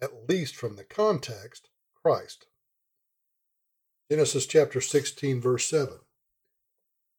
at 0.00 0.28
least 0.28 0.56
from 0.56 0.76
the 0.76 0.84
context, 0.84 1.68
Christ. 2.02 2.46
Genesis 4.10 4.46
chapter 4.46 4.80
16, 4.80 5.40
verse 5.40 5.66
7. 5.66 5.98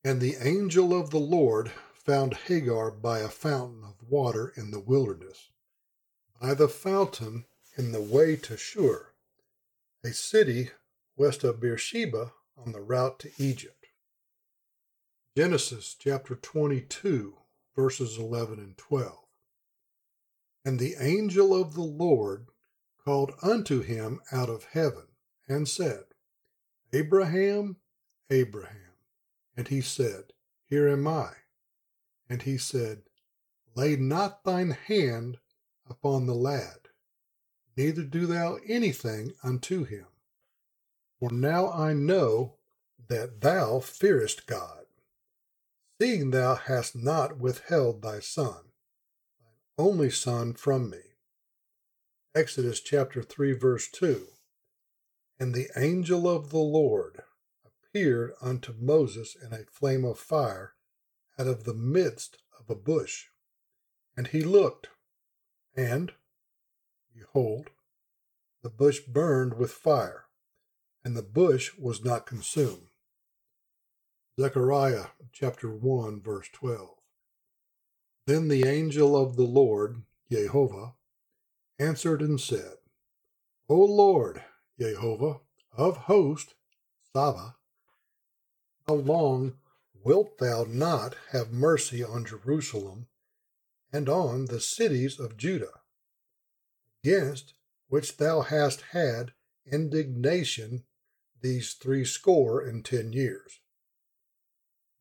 And 0.04 0.20
the 0.20 0.36
angel 0.42 1.00
of 1.00 1.12
the 1.12 1.20
Lord 1.20 1.72
found 1.94 2.34
Hagar 2.34 2.90
by 2.90 3.20
a 3.20 3.30
fountain 3.30 3.84
of 3.84 4.10
water 4.10 4.52
in 4.56 4.72
the 4.72 4.80
wilderness, 4.80 5.50
by 6.42 6.54
the 6.54 6.68
fountain 6.68 7.46
in 7.78 7.92
the 7.92 8.02
way 8.02 8.36
to 8.38 8.58
Shur, 8.58 9.11
a 10.04 10.14
city 10.14 10.72
west 11.16 11.44
of 11.44 11.60
Beersheba 11.60 12.32
on 12.58 12.72
the 12.72 12.82
route 12.82 13.20
to 13.20 13.32
Egypt. 13.38 13.88
Genesis 15.38 15.96
chapter 15.98 16.36
22, 16.36 17.36
verses 17.76 18.18
11 18.18 18.60
and 18.60 18.78
12. 18.78 19.14
And 20.66 20.80
the 20.80 20.96
angel 21.00 21.54
of 21.54 21.74
the 21.74 21.82
Lord 21.84 22.48
called 23.04 23.34
unto 23.42 23.82
him 23.82 24.20
out 24.32 24.50
of 24.50 24.66
heaven, 24.72 25.08
and 25.48 25.68
said, 25.68 26.04
Abraham, 26.94 27.78
Abraham. 28.30 28.76
And 29.58 29.68
he 29.68 29.82
said, 29.82 30.34
Here 30.66 30.88
am 30.88 31.08
I. 31.08 31.32
And 32.30 32.44
he 32.44 32.58
said, 32.58 33.04
Lay 33.76 33.96
not 33.96 34.44
thine 34.44 34.72
hand 34.72 35.38
upon 35.90 36.26
the 36.26 36.36
lad, 36.36 36.81
neither 37.78 38.04
do 38.04 38.26
thou 38.28 38.60
anything 38.68 39.34
unto 39.44 39.86
him. 39.86 40.08
For 41.20 41.32
now 41.32 41.72
I 41.72 41.94
know 41.94 42.56
that 43.10 43.42
thou 43.42 43.80
fearest 43.80 44.48
God, 44.48 44.86
seeing 46.02 46.32
thou 46.32 46.56
hast 46.56 46.96
not 46.96 47.38
withheld 47.40 48.02
thy 48.02 48.20
son, 48.20 48.54
thine 49.40 49.56
only 49.78 50.10
son, 50.12 50.54
from 50.54 50.90
me. 50.90 51.00
Exodus 52.36 52.80
chapter 52.82 53.24
3, 53.24 53.54
verse 53.54 53.90
2. 53.92 54.28
And 55.40 55.54
the 55.54 55.70
angel 55.78 56.30
of 56.30 56.52
the 56.52 56.60
Lord 56.60 57.24
appeared 57.66 58.34
unto 58.42 58.74
Moses 58.80 59.36
in 59.36 59.54
a 59.54 59.66
flame 59.72 60.06
of 60.06 60.20
fire 60.20 60.76
out 61.40 61.48
of 61.48 61.66
the 61.66 61.74
midst 61.74 62.38
of 62.60 62.70
a 62.70 62.76
bush. 62.76 63.28
And 64.18 64.28
he 64.28 64.44
looked, 64.44 64.90
and, 65.76 66.14
behold, 67.22 67.70
the 68.64 68.70
bush 68.70 69.00
burned 69.00 69.54
with 69.54 69.72
fire, 69.72 70.26
and 71.06 71.16
the 71.16 71.24
bush 71.24 71.72
was 71.78 72.04
not 72.04 72.26
consumed. 72.26 72.90
Zechariah 74.40 75.08
chapter 75.32 75.70
1, 75.70 76.22
verse 76.22 76.50
12. 76.54 76.90
Then 78.28 78.48
the 78.48 78.68
angel 78.68 79.16
of 79.16 79.36
the 79.36 79.44
Lord, 79.44 80.04
Jehovah, 80.32 80.94
answered 81.80 82.22
and 82.22 82.40
said, 82.40 82.76
O 83.70 83.76
Lord, 83.76 84.44
Jehovah 84.80 85.42
of 85.76 85.98
hosts, 85.98 86.54
Saba, 87.14 87.56
how 88.88 88.96
long 88.96 89.54
Wilt 90.04 90.40
thou 90.40 90.66
not 90.68 91.16
have 91.30 91.52
mercy 91.52 92.04
on 92.04 92.26
Jerusalem 92.26 93.08
and 93.94 94.10
on 94.10 94.46
the 94.46 94.60
cities 94.60 95.20
of 95.20 95.38
Judah, 95.38 95.81
against 97.04 97.54
which 97.88 98.18
thou 98.18 98.42
hast 98.42 98.82
had 98.92 99.34
indignation 99.72 100.84
these 101.42 101.74
threescore 101.74 102.62
and 102.62 102.86
ten 102.86 103.12
years? 103.12 103.60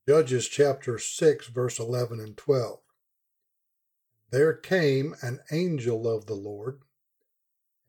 Judges 0.09 0.49
chapter 0.49 0.99
6, 0.99 1.49
verse 1.49 1.79
11 1.79 2.21
and 2.21 2.37
12. 2.37 2.81
There 4.31 4.55
came 4.55 5.15
an 5.23 5.41
angel 5.51 6.09
of 6.09 6.27
the 6.27 6.35
Lord 6.35 6.81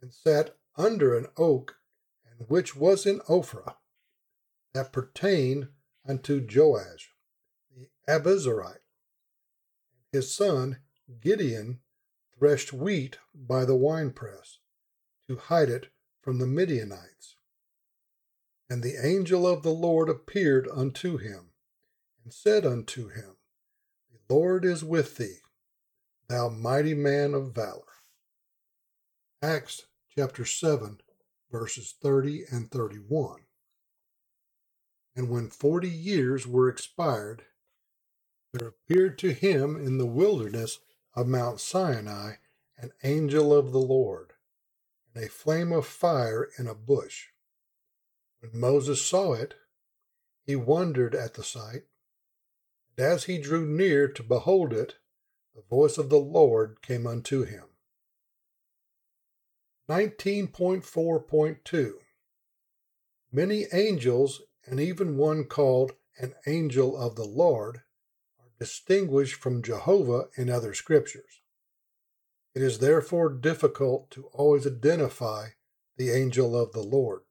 and 0.01 0.13
sat 0.13 0.55
under 0.75 1.17
an 1.17 1.27
oak, 1.37 1.75
and 2.25 2.49
which 2.49 2.75
was 2.75 3.05
in 3.05 3.19
Ophrah, 3.21 3.75
that 4.73 4.91
pertained 4.91 5.69
unto 6.07 6.45
Joash 6.47 7.13
the 7.75 7.89
Abiezrite. 8.07 8.79
His 10.11 10.35
son 10.35 10.77
Gideon 11.21 11.80
threshed 12.41 12.73
wheat 12.73 13.19
by 13.35 13.63
the 13.63 13.75
winepress 13.75 14.57
to 15.29 15.35
hide 15.35 15.69
it 15.69 15.89
from 16.23 16.39
the 16.39 16.47
Midianites. 16.47 17.35
And 18.67 18.81
the 18.81 18.95
angel 19.05 19.45
of 19.45 19.61
the 19.61 19.69
Lord 19.69 20.09
appeared 20.09 20.67
unto 20.73 21.17
him, 21.17 21.51
and 22.23 22.33
said 22.33 22.65
unto 22.65 23.09
him, 23.09 23.35
The 24.11 24.33
Lord 24.33 24.65
is 24.65 24.83
with 24.83 25.17
thee, 25.17 25.37
thou 26.29 26.49
mighty 26.49 26.95
man 26.95 27.35
of 27.35 27.53
valor. 27.53 27.83
Acts 29.43 29.85
chapter 30.15 30.43
7, 30.43 30.99
verses 31.51 31.93
30 32.01 32.45
and 32.51 32.71
31. 32.71 33.41
And 35.15 35.29
when 35.29 35.51
forty 35.51 35.89
years 35.89 36.47
were 36.47 36.69
expired, 36.69 37.43
there 38.51 38.69
appeared 38.69 39.19
to 39.19 39.31
him 39.31 39.75
in 39.75 39.99
the 39.99 40.07
wilderness 40.07 40.79
of 41.13 41.27
Mount 41.27 41.59
Sinai 41.59 42.35
an 42.81 42.91
angel 43.03 43.53
of 43.53 43.71
the 43.71 43.79
Lord, 43.79 44.33
and 45.13 45.23
a 45.23 45.29
flame 45.29 45.71
of 45.71 45.85
fire 45.85 46.49
in 46.57 46.65
a 46.65 46.73
bush. 46.73 47.27
When 48.39 48.59
Moses 48.59 49.05
saw 49.05 49.33
it, 49.33 49.53
he 50.43 50.55
wondered 50.55 51.13
at 51.13 51.35
the 51.35 51.43
sight, 51.43 51.83
and 52.97 53.05
as 53.05 53.25
he 53.25 53.37
drew 53.37 53.67
near 53.67 54.07
to 54.07 54.23
behold 54.23 54.73
it, 54.73 54.95
the 55.53 55.61
voice 55.61 55.99
of 55.99 56.09
the 56.09 56.19
Lord 56.19 56.81
came 56.81 57.05
unto 57.05 57.43
him. 57.43 57.65
19.4.2 59.87 61.93
Many 63.31 63.67
angels 63.71 64.41
and 64.65 64.79
even 64.79 65.17
one 65.17 65.43
called 65.43 65.93
an 66.17 66.33
angel 66.47 66.97
of 66.97 67.15
the 67.15 67.25
Lord, 67.25 67.83
distinguished 68.61 69.33
from 69.33 69.63
Jehovah 69.63 70.25
in 70.37 70.47
other 70.47 70.75
scriptures. 70.75 71.41
It 72.53 72.61
is 72.61 72.77
therefore 72.77 73.33
difficult 73.33 74.11
to 74.11 74.25
always 74.33 74.67
identify 74.67 75.47
the 75.97 76.11
angel 76.11 76.55
of 76.55 76.71
the 76.71 76.83
Lord, 76.83 77.21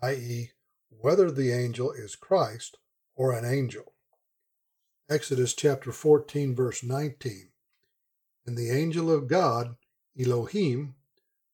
i.e., 0.00 0.52
whether 0.88 1.30
the 1.30 1.52
angel 1.52 1.92
is 1.92 2.16
Christ 2.16 2.78
or 3.14 3.34
an 3.34 3.44
angel. 3.44 3.92
Exodus 5.10 5.52
chapter 5.52 5.92
14, 5.92 6.54
verse 6.54 6.82
19. 6.82 7.48
And 8.46 8.56
the 8.56 8.70
angel 8.70 9.10
of 9.10 9.28
God, 9.28 9.76
Elohim, 10.18 10.94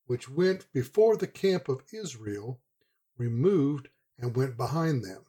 which 0.07 0.31
went 0.31 0.73
before 0.73 1.17
the 1.17 1.27
camp 1.27 1.69
of 1.69 1.83
Israel, 1.93 2.61
removed 3.17 3.89
and 4.17 4.37
went 4.37 4.57
behind 4.57 5.03
them. 5.03 5.25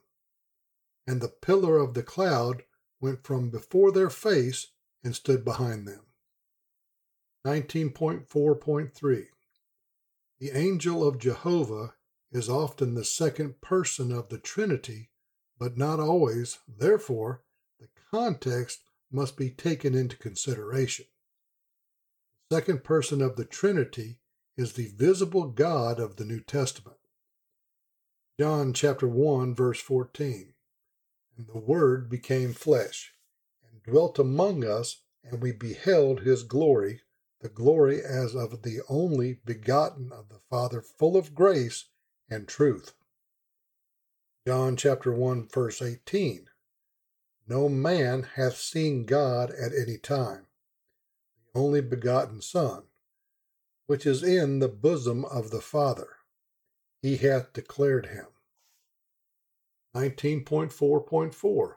And 1.08 1.20
the 1.20 1.28
pillar 1.28 1.78
of 1.78 1.94
the 1.94 2.04
cloud 2.04 2.62
went 3.00 3.24
from 3.24 3.50
before 3.50 3.90
their 3.90 4.10
face 4.10 4.68
and 5.02 5.14
stood 5.14 5.44
behind 5.44 5.86
them. 5.86 6.06
19.4.3 7.46 9.26
The 10.38 10.50
angel 10.50 11.06
of 11.06 11.18
Jehovah 11.18 11.94
is 12.32 12.48
often 12.48 12.94
the 12.94 13.04
second 13.04 13.60
person 13.60 14.12
of 14.12 14.28
the 14.28 14.38
Trinity, 14.38 15.10
but 15.58 15.76
not 15.76 15.98
always. 15.98 16.58
Therefore, 16.68 17.42
the 17.78 17.88
context 18.10 18.80
must 19.10 19.36
be 19.36 19.50
taken 19.50 19.94
into 19.94 20.16
consideration. 20.16 21.06
The 22.48 22.56
second 22.56 22.84
person 22.84 23.22
of 23.22 23.36
the 23.36 23.44
Trinity 23.44 24.18
is 24.56 24.74
the 24.74 24.92
visible 24.94 25.48
God 25.48 25.98
of 25.98 26.16
the 26.16 26.24
New 26.24 26.40
Testament. 26.40 26.98
John 28.38 28.72
chapter 28.72 29.08
1 29.08 29.54
verse 29.54 29.80
14. 29.80 30.52
And 31.40 31.48
the 31.48 31.58
word 31.58 32.10
became 32.10 32.52
flesh 32.52 33.14
and 33.66 33.82
dwelt 33.82 34.18
among 34.18 34.62
us 34.62 35.04
and 35.24 35.40
we 35.40 35.52
beheld 35.52 36.20
his 36.20 36.42
glory, 36.42 37.00
the 37.40 37.48
glory 37.48 38.04
as 38.04 38.34
of 38.34 38.60
the 38.60 38.80
only 38.90 39.40
begotten 39.46 40.12
of 40.12 40.28
the 40.28 40.40
Father, 40.50 40.82
full 40.82 41.16
of 41.16 41.34
grace 41.34 41.86
and 42.28 42.46
truth. 42.46 42.92
John 44.46 44.76
chapter 44.76 45.14
1 45.14 45.48
verse 45.48 45.80
18. 45.80 46.50
No 47.48 47.70
man 47.70 48.24
hath 48.34 48.58
seen 48.58 49.06
God 49.06 49.50
at 49.50 49.72
any 49.72 49.96
time, 49.96 50.46
the 51.54 51.58
only 51.58 51.80
begotten 51.80 52.42
Son, 52.42 52.82
which 53.86 54.04
is 54.04 54.22
in 54.22 54.58
the 54.58 54.68
bosom 54.68 55.24
of 55.24 55.50
the 55.50 55.62
Father 55.62 56.16
he 57.00 57.16
hath 57.16 57.54
declared 57.54 58.08
him. 58.08 58.26
19.4.4 59.94 61.74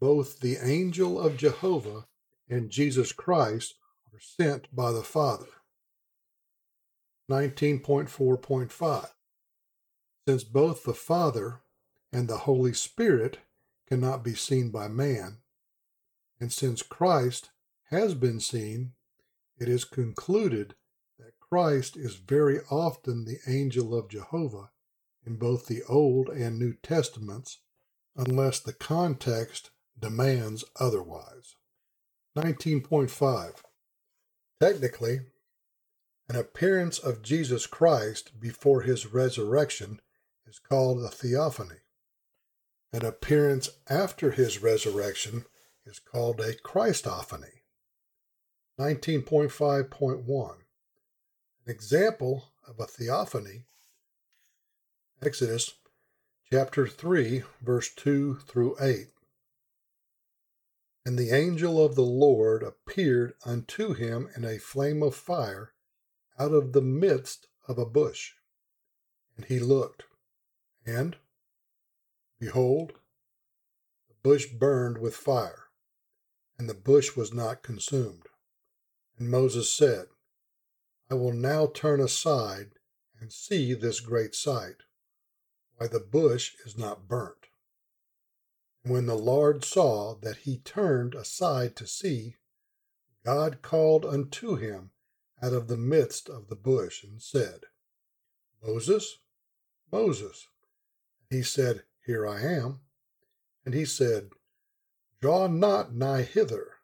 Both 0.00 0.40
the 0.40 0.56
angel 0.56 1.20
of 1.20 1.36
Jehovah 1.36 2.06
and 2.48 2.70
Jesus 2.70 3.12
Christ 3.12 3.74
are 4.12 4.18
sent 4.18 4.74
by 4.74 4.90
the 4.90 5.04
Father. 5.04 5.46
19.4.5 7.30 9.10
Since 10.26 10.44
both 10.44 10.82
the 10.82 10.94
Father 10.94 11.60
and 12.12 12.26
the 12.26 12.38
Holy 12.38 12.72
Spirit 12.72 13.38
cannot 13.88 14.24
be 14.24 14.34
seen 14.34 14.70
by 14.70 14.88
man, 14.88 15.38
and 16.40 16.52
since 16.52 16.82
Christ 16.82 17.50
has 17.90 18.14
been 18.14 18.40
seen, 18.40 18.92
it 19.58 19.68
is 19.68 19.84
concluded 19.84 20.74
that 21.18 21.38
Christ 21.38 21.96
is 21.96 22.16
very 22.16 22.60
often 22.70 23.24
the 23.24 23.38
angel 23.46 23.96
of 23.96 24.08
Jehovah 24.08 24.70
in 25.26 25.36
both 25.36 25.66
the 25.66 25.82
Old 25.88 26.28
and 26.28 26.58
New 26.58 26.74
Testaments, 26.82 27.58
unless 28.16 28.60
the 28.60 28.72
context 28.72 29.70
demands 29.98 30.64
otherwise. 30.78 31.56
19.5 32.36 33.62
Technically, 34.60 35.20
an 36.28 36.36
appearance 36.36 36.98
of 36.98 37.22
Jesus 37.22 37.66
Christ 37.66 38.38
before 38.40 38.82
his 38.82 39.06
resurrection 39.06 40.00
is 40.46 40.58
called 40.58 41.02
a 41.02 41.08
theophany. 41.08 41.80
An 42.92 43.04
appearance 43.04 43.70
after 43.88 44.32
his 44.32 44.62
resurrection 44.62 45.44
is 45.86 45.98
called 45.98 46.40
a 46.40 46.54
Christophany. 46.54 47.62
19.5.1 48.78 50.56
an 51.66 51.72
example 51.72 52.52
of 52.66 52.80
a 52.80 52.86
theophany, 52.86 53.64
Exodus 55.22 55.74
chapter 56.50 56.86
3, 56.86 57.42
verse 57.60 57.92
2 57.94 58.36
through 58.46 58.74
8. 58.80 59.08
And 61.04 61.18
the 61.18 61.30
angel 61.30 61.84
of 61.84 61.94
the 61.94 62.00
Lord 62.00 62.62
appeared 62.62 63.34
unto 63.44 63.92
him 63.92 64.30
in 64.34 64.46
a 64.46 64.56
flame 64.56 65.02
of 65.02 65.14
fire 65.14 65.74
out 66.38 66.52
of 66.52 66.72
the 66.72 66.80
midst 66.80 67.48
of 67.68 67.76
a 67.76 67.84
bush. 67.84 68.32
And 69.36 69.44
he 69.44 69.58
looked, 69.58 70.04
and 70.86 71.18
behold, 72.38 72.94
the 74.08 74.14
bush 74.22 74.46
burned 74.46 74.96
with 74.96 75.14
fire, 75.14 75.64
and 76.58 76.66
the 76.66 76.72
bush 76.72 77.14
was 77.14 77.34
not 77.34 77.62
consumed. 77.62 78.26
And 79.18 79.30
Moses 79.30 79.70
said, 79.70 80.06
I 81.10 81.14
will 81.14 81.34
now 81.34 81.66
turn 81.66 82.00
aside 82.00 82.70
and 83.20 83.30
see 83.30 83.74
this 83.74 84.00
great 84.00 84.34
sight, 84.34 84.76
why 85.80 85.86
the 85.86 85.98
bush 85.98 86.52
is 86.66 86.76
not 86.76 87.08
burnt. 87.08 87.46
When 88.82 89.06
the 89.06 89.14
Lord 89.14 89.64
saw 89.64 90.14
that 90.16 90.38
he 90.38 90.58
turned 90.58 91.14
aside 91.14 91.74
to 91.76 91.86
see, 91.86 92.36
God 93.24 93.62
called 93.62 94.04
unto 94.04 94.56
him 94.56 94.90
out 95.42 95.54
of 95.54 95.68
the 95.68 95.78
midst 95.78 96.28
of 96.28 96.48
the 96.48 96.56
bush 96.56 97.02
and 97.02 97.22
said, 97.22 97.60
Moses, 98.62 99.20
Moses. 99.90 100.48
And 101.30 101.38
he 101.38 101.42
said, 101.42 101.84
Here 102.04 102.26
I 102.26 102.42
am. 102.42 102.80
And 103.64 103.72
he 103.72 103.86
said, 103.86 104.28
Draw 105.22 105.46
not 105.46 105.94
nigh 105.94 106.22
hither. 106.22 106.74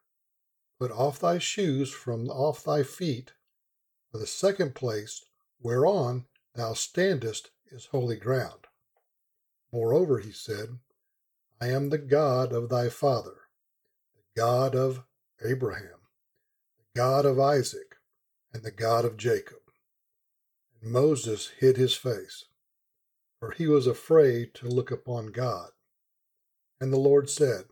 Put 0.79 0.89
off 0.89 1.19
thy 1.19 1.37
shoes 1.37 1.91
from 1.91 2.29
off 2.29 2.63
thy 2.63 2.81
feet, 2.81 3.33
for 4.11 4.17
the 4.17 4.25
second 4.25 4.73
place 4.73 5.23
whereon 5.59 6.25
thou 6.55 6.73
standest 6.73 7.51
is 7.71 7.85
holy 7.91 8.17
ground. 8.17 8.66
Moreover, 9.71 10.19
he 10.19 10.31
said, 10.31 10.79
I 11.59 11.67
am 11.67 11.89
the 11.89 11.97
God 11.97 12.53
of 12.53 12.69
thy 12.69 12.89
father, 12.89 13.35
the 14.15 14.41
God 14.41 14.75
of 14.75 15.03
Abraham, 15.43 15.99
the 16.77 16.99
God 16.99 17.25
of 17.25 17.39
Isaac, 17.39 17.95
and 18.53 18.63
the 18.63 18.71
God 18.71 19.05
of 19.05 19.17
Jacob. 19.17 19.59
And 20.81 20.91
Moses 20.91 21.51
hid 21.59 21.77
his 21.77 21.95
face, 21.95 22.45
for 23.39 23.51
he 23.51 23.67
was 23.67 23.87
afraid 23.87 24.53
to 24.55 24.67
look 24.67 24.91
upon 24.91 25.27
God. 25.27 25.71
And 26.79 26.93
the 26.93 26.97
Lord 26.97 27.29
said, 27.29 27.65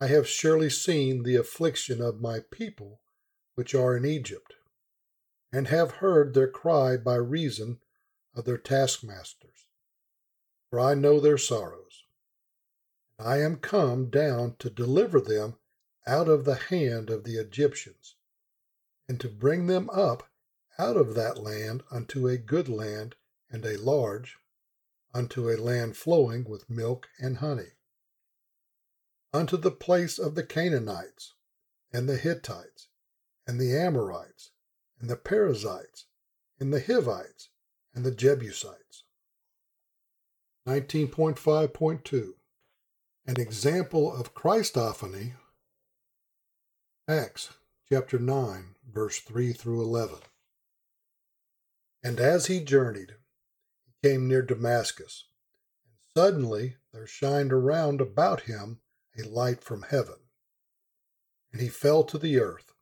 I 0.00 0.06
have 0.06 0.28
surely 0.28 0.70
seen 0.70 1.22
the 1.22 1.36
affliction 1.36 2.00
of 2.00 2.20
my 2.20 2.40
people 2.50 3.00
which 3.56 3.74
are 3.74 3.96
in 3.96 4.04
Egypt, 4.04 4.54
and 5.52 5.66
have 5.66 5.92
heard 5.96 6.32
their 6.34 6.48
cry 6.48 6.96
by 6.96 7.16
reason 7.16 7.78
of 8.34 8.44
their 8.44 8.58
taskmasters. 8.58 9.67
For 10.70 10.80
I 10.80 10.94
know 10.94 11.20
their 11.20 11.38
sorrows. 11.38 12.04
And 13.18 13.28
I 13.28 13.40
am 13.40 13.56
come 13.56 14.10
down 14.10 14.56
to 14.58 14.70
deliver 14.70 15.20
them 15.20 15.56
out 16.06 16.28
of 16.28 16.44
the 16.44 16.54
hand 16.56 17.10
of 17.10 17.24
the 17.24 17.36
Egyptians, 17.36 18.16
and 19.08 19.20
to 19.20 19.28
bring 19.28 19.66
them 19.66 19.88
up 19.90 20.30
out 20.78 20.96
of 20.96 21.14
that 21.14 21.38
land 21.38 21.82
unto 21.90 22.28
a 22.28 22.38
good 22.38 22.68
land 22.68 23.16
and 23.50 23.64
a 23.64 23.78
large, 23.78 24.38
unto 25.12 25.50
a 25.50 25.56
land 25.56 25.96
flowing 25.96 26.44
with 26.44 26.70
milk 26.70 27.08
and 27.18 27.38
honey 27.38 27.72
unto 29.32 29.56
the 29.56 29.70
place 29.70 30.18
of 30.18 30.34
the 30.34 30.42
Canaanites, 30.42 31.34
and 31.92 32.08
the 32.08 32.16
Hittites, 32.16 32.88
and 33.46 33.60
the 33.60 33.76
Amorites, 33.76 34.50
and 35.00 35.08
the 35.08 35.16
Perizzites, 35.16 36.06
and 36.58 36.72
the 36.72 36.80
Hivites, 36.80 37.50
and 37.94 38.04
the 38.04 38.10
Jebusites. 38.10 39.04
19.5.2 40.68 42.32
An 43.26 43.40
example 43.40 44.14
of 44.14 44.34
Christophany, 44.34 45.32
Acts 47.08 47.54
chapter 47.88 48.18
9, 48.18 48.74
verse 48.86 49.18
3 49.20 49.54
through 49.54 49.80
11. 49.80 50.18
And 52.04 52.20
as 52.20 52.48
he 52.48 52.60
journeyed, 52.60 53.14
he 53.86 54.10
came 54.10 54.28
near 54.28 54.42
Damascus, 54.42 55.24
and 55.86 55.94
suddenly 56.14 56.76
there 56.92 57.06
shined 57.06 57.50
around 57.50 58.02
about 58.02 58.42
him 58.42 58.80
a 59.18 59.26
light 59.26 59.64
from 59.64 59.86
heaven. 59.88 60.16
And 61.50 61.62
he 61.62 61.68
fell 61.68 62.04
to 62.04 62.18
the 62.18 62.38
earth, 62.38 62.74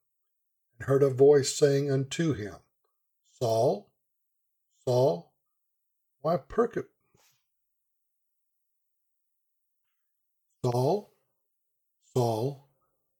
and 0.76 0.88
heard 0.88 1.04
a 1.04 1.08
voice 1.08 1.56
saying 1.56 1.92
unto 1.92 2.32
him, 2.32 2.56
Saul, 3.38 3.92
Saul, 4.84 5.32
why 6.20 6.36
percute 6.36 6.90
Saul, 10.72 11.12
Saul, 12.12 12.68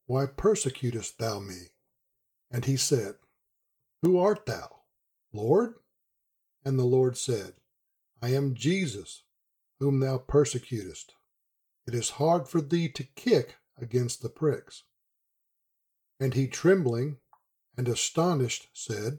why 0.06 0.26
persecutest 0.26 1.18
thou 1.18 1.38
me? 1.38 1.68
And 2.50 2.64
he 2.64 2.76
said, 2.76 3.14
Who 4.02 4.18
art 4.18 4.46
thou, 4.46 4.80
Lord? 5.32 5.74
And 6.64 6.76
the 6.76 6.84
Lord 6.84 7.16
said, 7.16 7.52
I 8.20 8.30
am 8.30 8.56
Jesus, 8.56 9.22
whom 9.78 10.00
thou 10.00 10.18
persecutest. 10.18 11.14
It 11.86 11.94
is 11.94 12.10
hard 12.10 12.48
for 12.48 12.60
thee 12.60 12.88
to 12.88 13.04
kick 13.04 13.54
against 13.80 14.22
the 14.22 14.28
pricks. 14.28 14.82
And 16.18 16.34
he, 16.34 16.48
trembling 16.48 17.18
and 17.76 17.88
astonished, 17.88 18.70
said, 18.72 19.18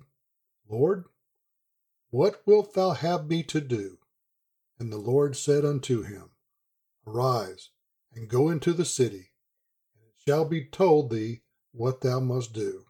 Lord, 0.68 1.06
what 2.10 2.46
wilt 2.46 2.74
thou 2.74 2.92
have 2.92 3.30
me 3.30 3.44
to 3.44 3.62
do? 3.62 4.00
And 4.80 4.92
the 4.92 4.98
Lord 4.98 5.38
said 5.38 5.64
unto 5.64 6.02
him, 6.02 6.32
Arise, 7.06 7.70
and 8.18 8.28
go 8.28 8.50
into 8.50 8.74
the 8.74 8.86
city, 8.86 9.32
and 9.96 10.04
it 10.04 10.16
shall 10.26 10.44
be 10.44 10.66
told 10.66 11.12
thee 11.12 11.42
what 11.72 12.02
thou 12.02 12.20
must 12.20 12.52
do. 12.52 12.86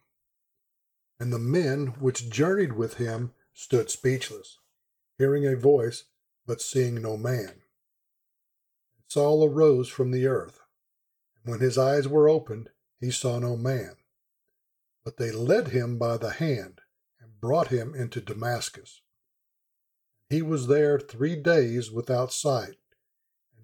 And 1.20 1.32
the 1.32 1.38
men 1.38 1.88
which 2.00 2.30
journeyed 2.30 2.72
with 2.72 2.94
him 2.94 3.34
stood 3.52 3.90
speechless, 3.90 4.58
hearing 5.18 5.46
a 5.46 5.54
voice, 5.56 6.04
but 6.46 6.62
seeing 6.62 7.02
no 7.02 7.16
man. 7.16 7.48
And 7.50 7.60
Saul 9.08 9.44
arose 9.44 9.88
from 9.88 10.12
the 10.12 10.26
earth. 10.26 10.60
And 11.36 11.52
when 11.52 11.60
his 11.60 11.76
eyes 11.76 12.08
were 12.08 12.28
opened, 12.28 12.70
he 12.98 13.10
saw 13.10 13.38
no 13.38 13.56
man. 13.56 13.96
But 15.04 15.18
they 15.18 15.30
led 15.30 15.68
him 15.68 15.98
by 15.98 16.16
the 16.16 16.30
hand 16.30 16.80
and 17.20 17.40
brought 17.40 17.68
him 17.68 17.94
into 17.94 18.20
Damascus. 18.20 19.02
He 20.30 20.40
was 20.40 20.68
there 20.68 20.98
three 20.98 21.36
days 21.36 21.90
without 21.90 22.32
sight, 22.32 22.76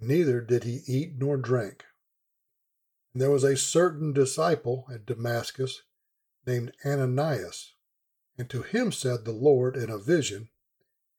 neither 0.00 0.40
did 0.40 0.64
he 0.64 0.80
eat 0.86 1.14
nor 1.18 1.36
drink. 1.36 1.84
And 3.12 3.22
there 3.22 3.30
was 3.30 3.44
a 3.44 3.56
certain 3.56 4.12
disciple 4.12 4.86
at 4.92 5.06
Damascus 5.06 5.82
named 6.46 6.72
Ananias, 6.84 7.74
and 8.36 8.50
to 8.50 8.62
him 8.62 8.92
said 8.92 9.24
the 9.24 9.32
Lord 9.32 9.76
in 9.76 9.90
a 9.90 9.98
vision, 9.98 10.48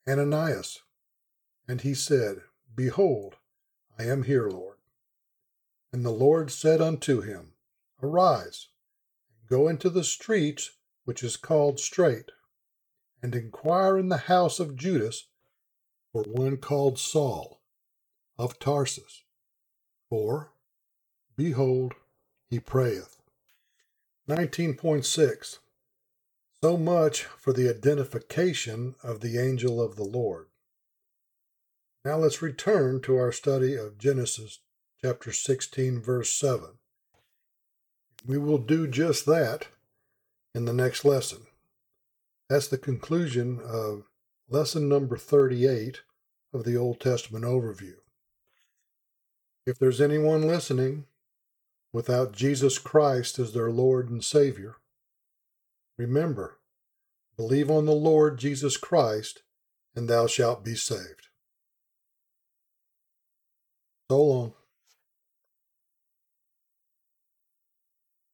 Ananias. 0.07 0.81
And 1.67 1.81
he 1.81 1.93
said, 1.93 2.41
Behold, 2.75 3.35
I 3.97 4.03
am 4.03 4.23
here, 4.23 4.49
Lord. 4.49 4.77
And 5.91 6.05
the 6.05 6.11
Lord 6.11 6.51
said 6.51 6.81
unto 6.81 7.21
him, 7.21 7.53
Arise, 8.03 8.67
and 9.29 9.49
go 9.49 9.67
into 9.67 9.89
the 9.89 10.03
streets 10.03 10.71
which 11.05 11.23
is 11.23 11.37
called 11.37 11.79
Straight, 11.79 12.31
and 13.21 13.33
inquire 13.33 13.97
in 13.97 14.09
the 14.09 14.17
house 14.17 14.59
of 14.59 14.75
Judas 14.75 15.27
for 16.11 16.23
one 16.23 16.57
called 16.57 16.99
Saul 16.99 17.61
of 18.37 18.59
Tarsus. 18.59 19.23
For, 20.09 20.51
behold, 21.35 21.93
he 22.49 22.59
prayeth. 22.59 23.17
19.6 24.29 25.59
So 26.61 26.77
much 26.77 27.23
for 27.23 27.53
the 27.53 27.69
identification 27.69 28.95
of 29.03 29.21
the 29.21 29.37
angel 29.37 29.81
of 29.81 29.95
the 29.95 30.03
Lord. 30.03 30.47
Now 32.03 32.17
let's 32.17 32.41
return 32.41 33.01
to 33.01 33.17
our 33.17 33.31
study 33.31 33.75
of 33.75 33.97
Genesis 33.97 34.59
chapter 35.01 35.31
16, 35.31 36.01
verse 36.01 36.31
7. 36.31 36.69
We 38.25 38.37
will 38.37 38.57
do 38.57 38.87
just 38.87 39.25
that 39.25 39.67
in 40.53 40.65
the 40.65 40.73
next 40.73 41.05
lesson. 41.05 41.47
That's 42.49 42.67
the 42.67 42.77
conclusion 42.77 43.59
of 43.63 44.09
lesson 44.49 44.87
number 44.87 45.17
38 45.17 46.01
of 46.53 46.63
the 46.63 46.77
Old 46.77 46.99
Testament 46.99 47.43
overview. 47.43 47.95
If 49.65 49.79
there's 49.79 49.99
anyone 49.99 50.47
listening 50.47 51.05
without 51.91 52.33
Jesus 52.33 52.77
Christ 52.77 53.39
as 53.39 53.53
their 53.53 53.71
Lord 53.71 54.09
and 54.09 54.23
Savior, 54.23 54.75
remember, 55.97 56.59
believe 57.35 57.71
on 57.71 57.85
the 57.85 57.93
Lord 57.93 58.37
Jesus 58.37 58.77
Christ, 58.77 59.41
and 59.95 60.07
thou 60.07 60.27
shalt 60.27 60.63
be 60.63 60.75
saved. 60.75 61.29
So 64.11 64.23
long. 64.23 64.53